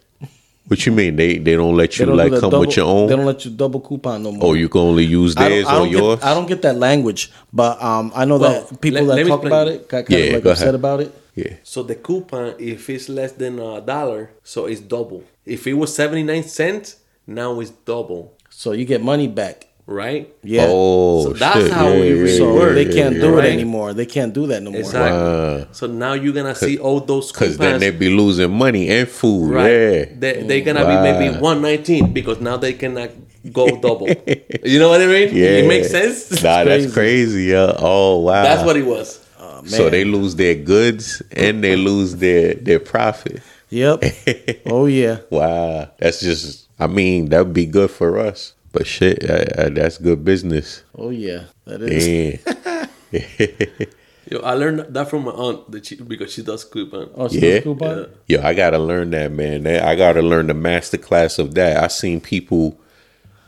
[0.68, 1.16] what you mean?
[1.16, 3.06] They they don't let you don't like come double, with your own?
[3.08, 4.50] They don't let you double coupon no more.
[4.50, 6.20] oh, you can only use I theirs don't, I don't on get, yours.
[6.22, 9.30] I don't get that language, but um, I know Well, that people let- that let
[9.30, 10.74] talk about it got kind Yeah, of like go upset ahead.
[10.74, 11.14] about it.
[11.34, 11.54] yeah.
[11.62, 15.24] So the coupon, if it's less than a dollar, so it's double.
[15.44, 16.96] If it was 79 cents,
[17.26, 19.68] now it's double, So you get money back.
[19.92, 20.34] Right?
[20.42, 20.66] Yeah.
[20.68, 21.70] Oh, So that's shit.
[21.72, 22.74] how yeah, we really so yeah, work.
[22.74, 23.20] they can't yeah.
[23.20, 23.44] do right.
[23.46, 23.92] it anymore.
[23.94, 24.80] They can't do that no more.
[24.80, 25.18] Exactly.
[25.18, 25.66] Wow.
[25.72, 27.58] So now you're gonna see all those Cause coupons.
[27.58, 29.52] then they be losing money and food.
[29.52, 29.70] right?
[29.70, 30.04] Yeah.
[30.18, 33.10] They, they're gonna be maybe 119 because now they cannot
[33.52, 34.08] go double.
[34.64, 35.34] you know what I mean?
[35.34, 35.62] Yeah.
[35.62, 36.42] It makes sense.
[36.42, 37.44] Nah, that's crazy.
[37.44, 37.74] Yeah.
[37.78, 38.42] Oh wow.
[38.42, 39.20] That's what it was.
[39.38, 43.42] Oh, So they lose their goods and they lose their their profit.
[43.70, 44.04] Yep.
[44.66, 45.20] oh yeah.
[45.30, 46.68] Wow, that's just.
[46.78, 48.54] I mean, that would be good for us.
[48.72, 50.82] But shit, uh, uh, that's good business.
[50.96, 51.44] Oh yeah.
[51.66, 52.40] That is.
[52.42, 53.88] Damn.
[54.30, 57.10] Yo, I learned that from my aunt that she, because she does coupon.
[57.14, 57.60] Oh, so Yeah.
[57.60, 58.06] coupon.
[58.28, 59.64] Yo, I gotta learn that, man.
[59.64, 61.82] That- I gotta learn the master class of that.
[61.82, 62.78] I seen people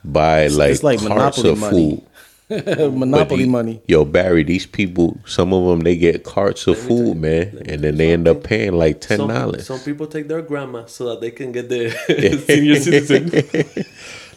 [0.05, 1.97] buy like, it's like carts Monopoly of money.
[1.97, 2.03] food.
[2.99, 3.83] Monopoly the- money.
[3.89, 7.97] Yo, Barry, these people, some of them, they get carts of food, man, and then
[7.97, 9.66] they end up paying like ten Some, dollars.
[9.66, 11.89] some people take their grandma so that they can get the
[12.47, 13.87] senior citizen.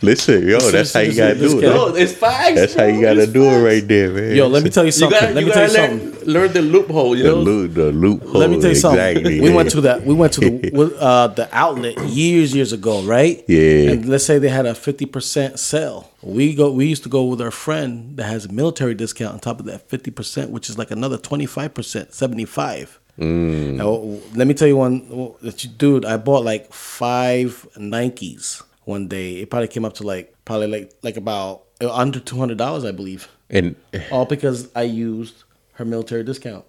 [0.01, 1.61] Listen, yo, that's how you gotta do it.
[1.63, 2.55] no, it's facts.
[2.55, 4.35] That's how you gotta It's do it right there, man.
[4.35, 5.19] Yo, let me tell you You something.
[5.19, 6.11] gotta, let you me tell you gotta something.
[6.33, 7.15] learn, learn the loophole.
[7.17, 8.39] You the know, loop, the loophole.
[8.39, 8.99] Let me tell you something.
[9.17, 10.03] exactly, we went to that.
[10.05, 13.43] We went to the uh, the outlet years years ago, right?
[13.47, 13.91] Yeah.
[13.91, 16.11] And let's say they had a fifty percent sale.
[16.21, 16.71] We go.
[16.71, 19.65] We used to go with our friend that has a military discount on top of
[19.65, 22.99] that fifty percent, which is like another twenty five percent, seventy five.
[23.19, 23.77] Mm.
[23.77, 25.33] Now, let me tell you one,
[25.77, 26.05] dude.
[26.05, 29.41] I bought like five Nikes one day.
[29.41, 32.83] It probably came up to like probably like like about uh, under two hundred dollars,
[32.85, 33.27] I believe.
[33.49, 33.75] and
[34.11, 36.65] All because I used her military discount.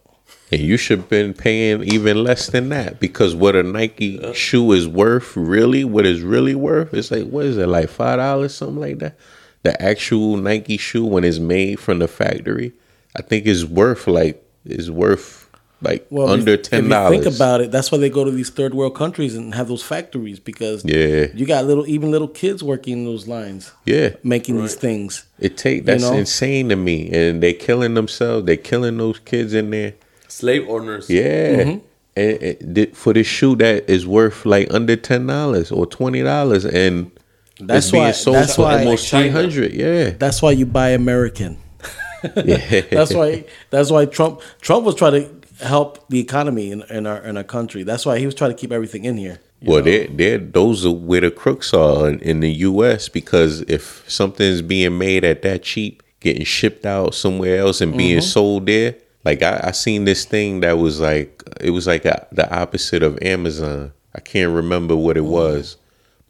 [0.53, 4.73] and you should have been paying even less than that because what a Nike shoe
[4.73, 8.55] is worth, really, what is really worth, it's like what is it, like five dollars,
[8.55, 9.16] something like that.
[9.62, 12.73] The actual Nike shoe when it's made from the factory,
[13.16, 15.47] I think is worth like is worth
[15.81, 17.16] like Well, under if ten If dollars.
[17.16, 19.68] you think about it, that's why they go to these third world countries and have
[19.68, 21.26] those factories because Yeah.
[21.35, 25.24] you got little even little kids working in those lines, yeah, making these things.
[25.39, 26.14] it take that's know?
[26.14, 28.47] insane to me, and they're killing themselves.
[28.47, 29.95] They're killing those kids in there.
[30.26, 31.09] slave owners.
[31.09, 31.57] Yeah.
[31.62, 31.79] Mm-hmm.
[32.16, 36.22] And, and th- for this shoe that is worth like under ten dollars or twenty
[36.24, 37.12] dollars, and
[37.61, 40.66] That's it's being why- sold that's for why- almost Like three Yeah, That's why you
[40.66, 41.59] buy American.
[42.45, 42.81] yeah.
[42.91, 43.45] that's why.
[43.70, 44.41] That's why Trump.
[44.61, 47.82] Trump was trying to help the economy in, in our in our country.
[47.82, 49.40] That's why he was trying to keep everything in here.
[49.62, 53.09] Well, they they those are where the crooks are in, in the U.S.
[53.09, 58.18] Because if something's being made at that cheap, getting shipped out somewhere else and being
[58.18, 58.26] mm-hmm.
[58.26, 62.26] sold there, like I, I seen this thing that was like it was like a,
[62.30, 63.92] the opposite of Amazon.
[64.14, 65.32] I can't remember what it mm-hmm.
[65.32, 65.76] was,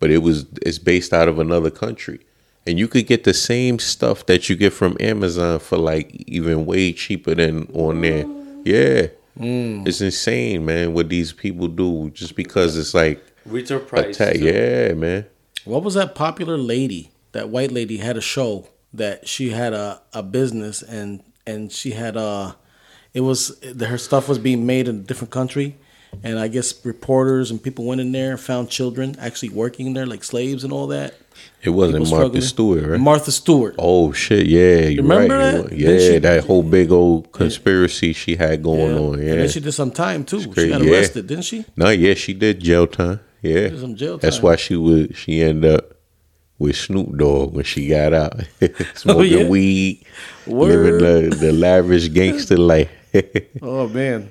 [0.01, 2.21] but it was it's based out of another country,
[2.67, 6.65] and you could get the same stuff that you get from Amazon for like even
[6.65, 8.25] way cheaper than on there.
[8.25, 8.63] Mm.
[8.65, 9.09] Yeah.
[9.39, 9.87] Mm.
[9.87, 14.17] It's insane, man, what these people do just because it's like Richard Price.
[14.21, 14.37] attack.
[14.37, 15.27] Yeah, man.
[15.65, 17.11] What was that popular lady?
[17.33, 21.93] That white lady had a show that she had a, a business and and she
[21.93, 22.57] had a
[23.15, 25.77] it was her stuff was being made in a different country
[26.23, 30.07] and I guess reporters and people went in there and found children actually working there
[30.07, 31.15] like slaves and all that.
[31.63, 32.41] It wasn't Martha.
[32.41, 33.01] Stewart, right?
[33.01, 33.75] Martha Stewart.
[33.79, 35.69] oh shit, yeah, you Remember right.
[35.69, 35.73] that?
[35.77, 39.15] Yeah, she- that whole big old conspiracy she had going on.
[39.19, 39.35] And Yeah.
[39.37, 40.41] then she did some time too.
[40.41, 40.91] She got yeah.
[40.93, 41.65] arrested, didn't she?
[41.77, 43.21] no, yeah, she did jail time.
[43.43, 43.69] Yeah.
[43.77, 44.21] some jail time.
[44.23, 45.95] That's why she was she ended up
[46.61, 48.35] with Snoop Dogg when she got out.
[48.63, 49.49] Oh, Smoking Oh, yeah?
[49.49, 50.05] weed,
[50.47, 51.01] Word.
[51.03, 52.91] living the, the lavish gangster life.
[53.63, 54.31] Oh man.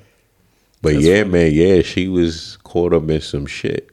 [0.82, 1.32] But That's yeah, funny.
[1.32, 3.90] man, yeah, she was caught up in some shit.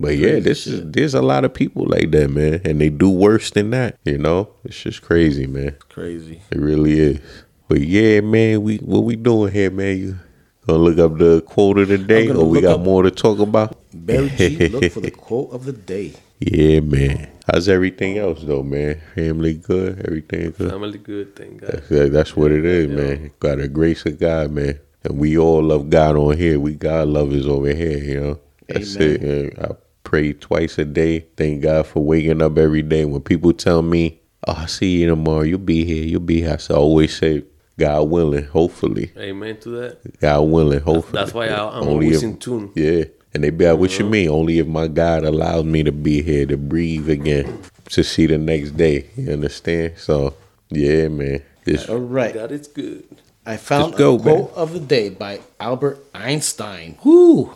[0.00, 2.88] But yeah, Crazy this is there's a lot of people like that, man, and they
[2.88, 3.98] do worse than that.
[4.04, 5.76] You know, it's just crazy, man.
[5.88, 6.40] Crazy.
[6.50, 7.20] It really is.
[7.66, 9.98] But yeah, man, we what we doing here, man?
[9.98, 10.18] You
[10.66, 13.76] gonna look up the quote of the day, or we got more to talk about?
[13.92, 16.14] Barry G, look for the quote of the day.
[16.38, 17.30] yeah, man.
[17.50, 19.00] How's everything else though, man?
[19.14, 20.70] Family good, everything good.
[20.70, 21.82] Family good thing, guys.
[21.88, 23.32] That's, that's what it is, man.
[23.40, 24.78] Got the grace of God, man.
[25.02, 26.60] And we all love God on here.
[26.60, 28.40] We God lovers over here, you know.
[28.68, 29.10] That's Amen.
[29.10, 29.22] it.
[29.22, 29.68] And I
[30.08, 31.20] pray twice a day.
[31.36, 33.04] Thank God for waking up every day.
[33.04, 36.58] When people tell me, oh, I'll see you tomorrow, you'll be here, you'll be here.
[36.58, 37.44] So I always say,
[37.78, 39.12] God willing, hopefully.
[39.18, 40.18] Amen to that.
[40.18, 41.12] God willing, hopefully.
[41.12, 42.72] That's why I, I'm always in tune.
[42.74, 43.04] Yeah.
[43.34, 44.10] And they be like, what you uh-huh.
[44.10, 44.30] mean?
[44.30, 48.38] Only if my God allows me to be here to breathe again, to see the
[48.38, 49.10] next day.
[49.14, 49.98] You understand?
[49.98, 50.34] So,
[50.70, 51.42] yeah, man.
[51.64, 52.32] This, All right.
[52.32, 53.04] God is good.
[53.44, 56.96] I found Just go, a quote of the day by Albert Einstein.
[57.04, 57.52] Whoo!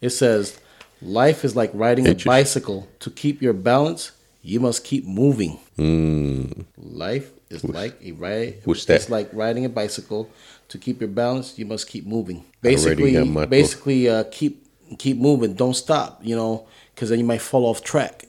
[0.00, 0.60] It says,
[1.02, 2.88] "Life is like riding a bicycle.
[3.00, 5.58] To keep your balance, you must keep moving.
[5.78, 8.54] mm, Life is like a ride.
[8.64, 8.94] what's that?
[8.96, 10.30] It's like riding a bicycle.
[10.68, 12.44] To keep your balance, you must keep moving.
[12.60, 13.14] Basically,
[13.46, 14.66] basically, uh, keep
[14.98, 15.54] keep moving.
[15.54, 16.20] Don't stop.
[16.22, 18.24] You know, because then you might fall off track.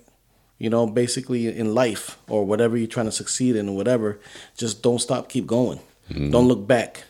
[0.60, 4.20] You know, basically in life or whatever you're trying to succeed in or whatever,
[4.58, 5.30] just don't stop.
[5.30, 5.80] Keep going.
[6.10, 6.32] Mm-hmm.
[6.32, 7.04] Don't look back.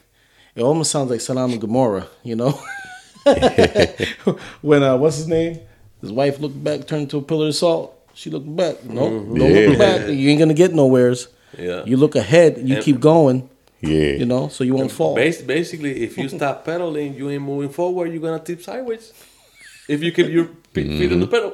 [0.55, 2.07] It almost sounds like Sodom and Gomorrah.
[2.23, 2.59] You know,
[4.61, 5.59] when uh, what's his name?
[6.01, 7.93] His wife looked back, turned into a pillar of salt.
[8.13, 8.83] She looked back.
[8.85, 9.37] No, don't Mm-hmm.
[9.41, 9.67] Yeah.
[9.69, 10.07] look back.
[10.09, 11.27] You ain't gonna get nowheres.
[11.57, 11.83] Yeah.
[11.85, 12.57] You look ahead.
[12.57, 13.49] You And- keep going.
[13.81, 14.13] yeah.
[14.13, 15.15] You know, so you won't fall.
[15.15, 18.11] Basically, if you stop pedaling, you ain't moving forward.
[18.11, 19.13] You're gonna tip sideways.
[19.87, 21.53] If you keep your pe- feet on the pedal,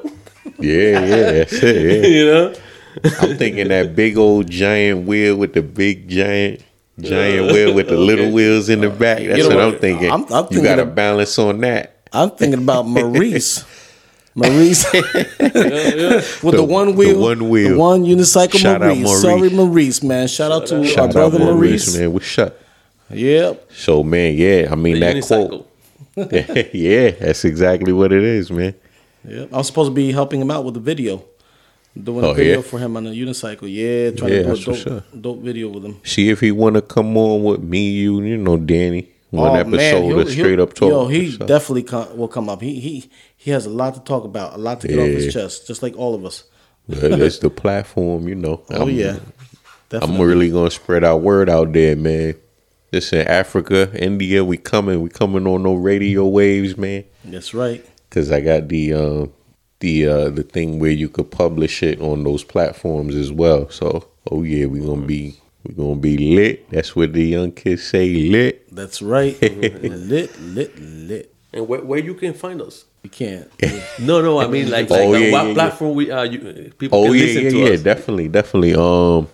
[0.58, 2.02] Yeah, yeah, that's it.
[2.02, 2.08] Yeah.
[2.16, 2.54] you know.
[3.20, 6.62] I'm thinking that big old giant wheel with the big giant
[7.00, 8.34] giant wheel with the little Okay.
[8.34, 9.18] wheels in the back.
[9.22, 9.74] That's know what what?
[9.74, 10.10] I'm thinking.
[10.10, 11.96] I'm- I'm you thinking got to balance on that.
[12.12, 13.64] I'm thinking about Maurice.
[14.36, 17.70] Maurice with the, one the wheel, one wheel.
[17.70, 19.02] the one unicycle Shout out Maurice.
[19.04, 19.22] Maurice.
[19.22, 20.26] Sorry, Maurice, man.
[20.28, 21.96] Shout, out to our out brother Maurice, Maurice.
[21.98, 22.12] man.
[22.12, 22.60] We shut.
[23.10, 23.70] Yep.
[23.72, 24.68] So man, yeah.
[24.70, 25.48] I mean The that unicycle.
[26.14, 26.70] quote.
[26.74, 28.74] yeah, that's exactly what it is, man.
[29.28, 29.52] Yep.
[29.52, 31.24] I was supposed to be helping him out with the video,
[32.00, 32.62] doing Oh, a video yeah?
[32.62, 33.62] for him on a unicycle.
[33.70, 35.04] Yeah, trying Yeah, to do a dope, up.
[35.20, 35.96] dope video with him.
[36.04, 39.08] See if he want to come on with me, you, you know, Danny.
[39.30, 40.90] One episode Oh, of straight up talk.
[40.90, 42.62] Yo, he So- definitely come, will come up.
[42.62, 45.32] He he he has a lot to talk about, a lot to get off his
[45.32, 46.44] chest, just like all of us.
[46.88, 48.62] That's the platform, you know.
[48.70, 49.18] Oh I'm- yeah,
[49.92, 52.34] I'm really gonna spread our word out there, man.
[52.92, 55.00] This in Africa, India, we coming.
[55.02, 57.02] We coming on no radio waves, man.
[57.24, 57.84] That's right.
[58.10, 59.26] Cause I got the uh,
[59.84, 63.68] the uh, the thing where you could publish it on those platforms as well.
[63.70, 66.68] So, oh yeah, we're gonna be we're gonna be lit.
[66.70, 68.64] That's what the young kids say, lit.
[68.74, 69.36] That's right.
[69.42, 71.34] lit, lit, lit.
[71.52, 72.84] And where, where you can find us?
[73.04, 73.48] You can't.
[74.00, 75.54] No, no, I mean like, Oh, like uh, yeah, what yeah, yeah.
[75.54, 76.38] platform we uh, you,
[76.78, 77.82] people Oh can yeah, listen yeah, to yeah, us.
[77.82, 78.74] definitely, definitely.
[78.74, 79.28] Um,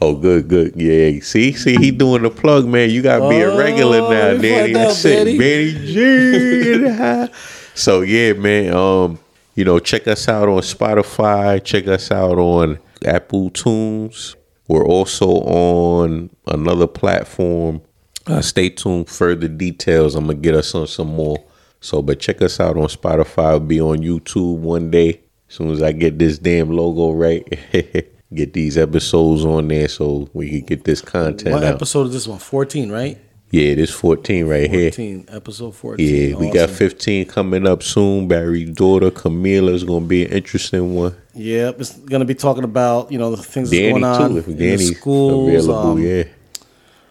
[0.00, 1.20] oh good, good, yeah.
[1.22, 2.90] See, see, he doing the plug, man.
[2.90, 4.72] You gotta be a regular Oh, now, we Danny.
[4.74, 6.72] find out, That's it, Benny G.
[6.74, 7.30] in the house.
[7.74, 8.74] so yeah, man.
[8.74, 9.18] Um,
[9.60, 11.62] you know, check us out on Spotify.
[11.62, 14.34] Check us out on Apple Tunes.
[14.68, 17.82] We're also on another platform.
[18.26, 19.10] Uh, stay tuned.
[19.10, 20.14] Further details.
[20.14, 21.44] I'm gonna get us on some more.
[21.82, 23.50] So, but check us out on Spotify.
[23.50, 25.20] I'll be on YouTube one day.
[25.50, 27.46] As soon as I get this damn logo right.
[28.32, 31.74] get these episodes on there so we can get this content What out.
[31.74, 32.38] episode is this one?
[32.38, 33.18] 14, right?
[33.52, 34.90] Yeah, this 14 right here.
[34.92, 35.26] 14.
[35.28, 36.30] Episode 14.
[36.30, 38.28] Yeah, we got 15 coming up soon.
[38.28, 41.16] Barry's daughter, Camila, is going to be an interesting one.
[41.34, 44.38] Yep, it's gonna be talking about you know the things that's Danny, going on too,
[44.38, 45.48] if in the schools.
[45.66, 46.24] available, um, yeah.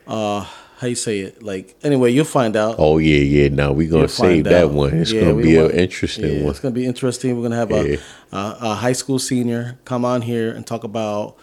[0.07, 0.41] uh,
[0.77, 1.41] how you say it?
[1.41, 2.75] Like anyway, you'll find out.
[2.77, 3.47] Oh, yeah, yeah.
[3.49, 4.71] Now we're going to save that out.
[4.71, 4.93] one.
[4.93, 6.51] It's Yeah, going to be an interesting yeah, one.
[6.51, 7.35] It's gonna be interesting.
[7.37, 7.97] We're gonna have Yeah.
[8.31, 11.35] a, a a high school senior come on here and talk about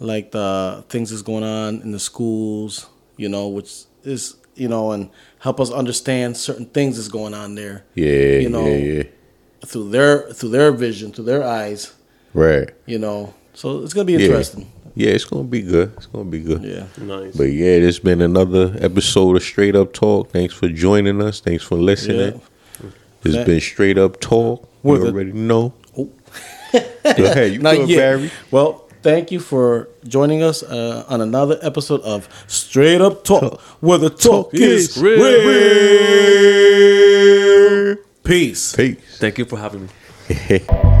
[0.00, 2.86] like the things that's going on in the schools.
[3.16, 7.54] You know, which is you know, and help us understand certain things that's going on
[7.54, 9.02] there Yeah, you know, yeah, yeah.
[9.66, 11.94] through their through their vision, through their eyes.
[12.32, 12.70] Right.
[12.86, 14.70] You know, so it's gonna be interesting.
[14.98, 15.92] Yeah, it's going to be good.
[15.98, 16.62] It's going to be good.
[16.62, 16.86] Yeah.
[17.04, 17.36] Nice.
[17.36, 20.30] But yeah, this has been another episode of Straight Up Talk.
[20.30, 21.38] Thanks for joining us.
[21.40, 22.40] Thanks for listening.
[23.22, 24.66] It's That- been Straight Up Talk.
[24.82, 25.74] With you a- already know.
[25.98, 26.08] Oh.
[26.72, 27.52] Go ahead.
[27.52, 27.96] You Not good, yet.
[27.98, 28.30] Barry?
[28.50, 33.98] Well, thank you for joining us uh, on another episode of Straight Up Talk, where
[33.98, 35.20] the talk, is real.
[35.20, 35.56] real.
[38.24, 38.74] Peace.
[38.74, 39.18] Peace.
[39.18, 39.88] Thank you for having
[40.28, 40.60] me.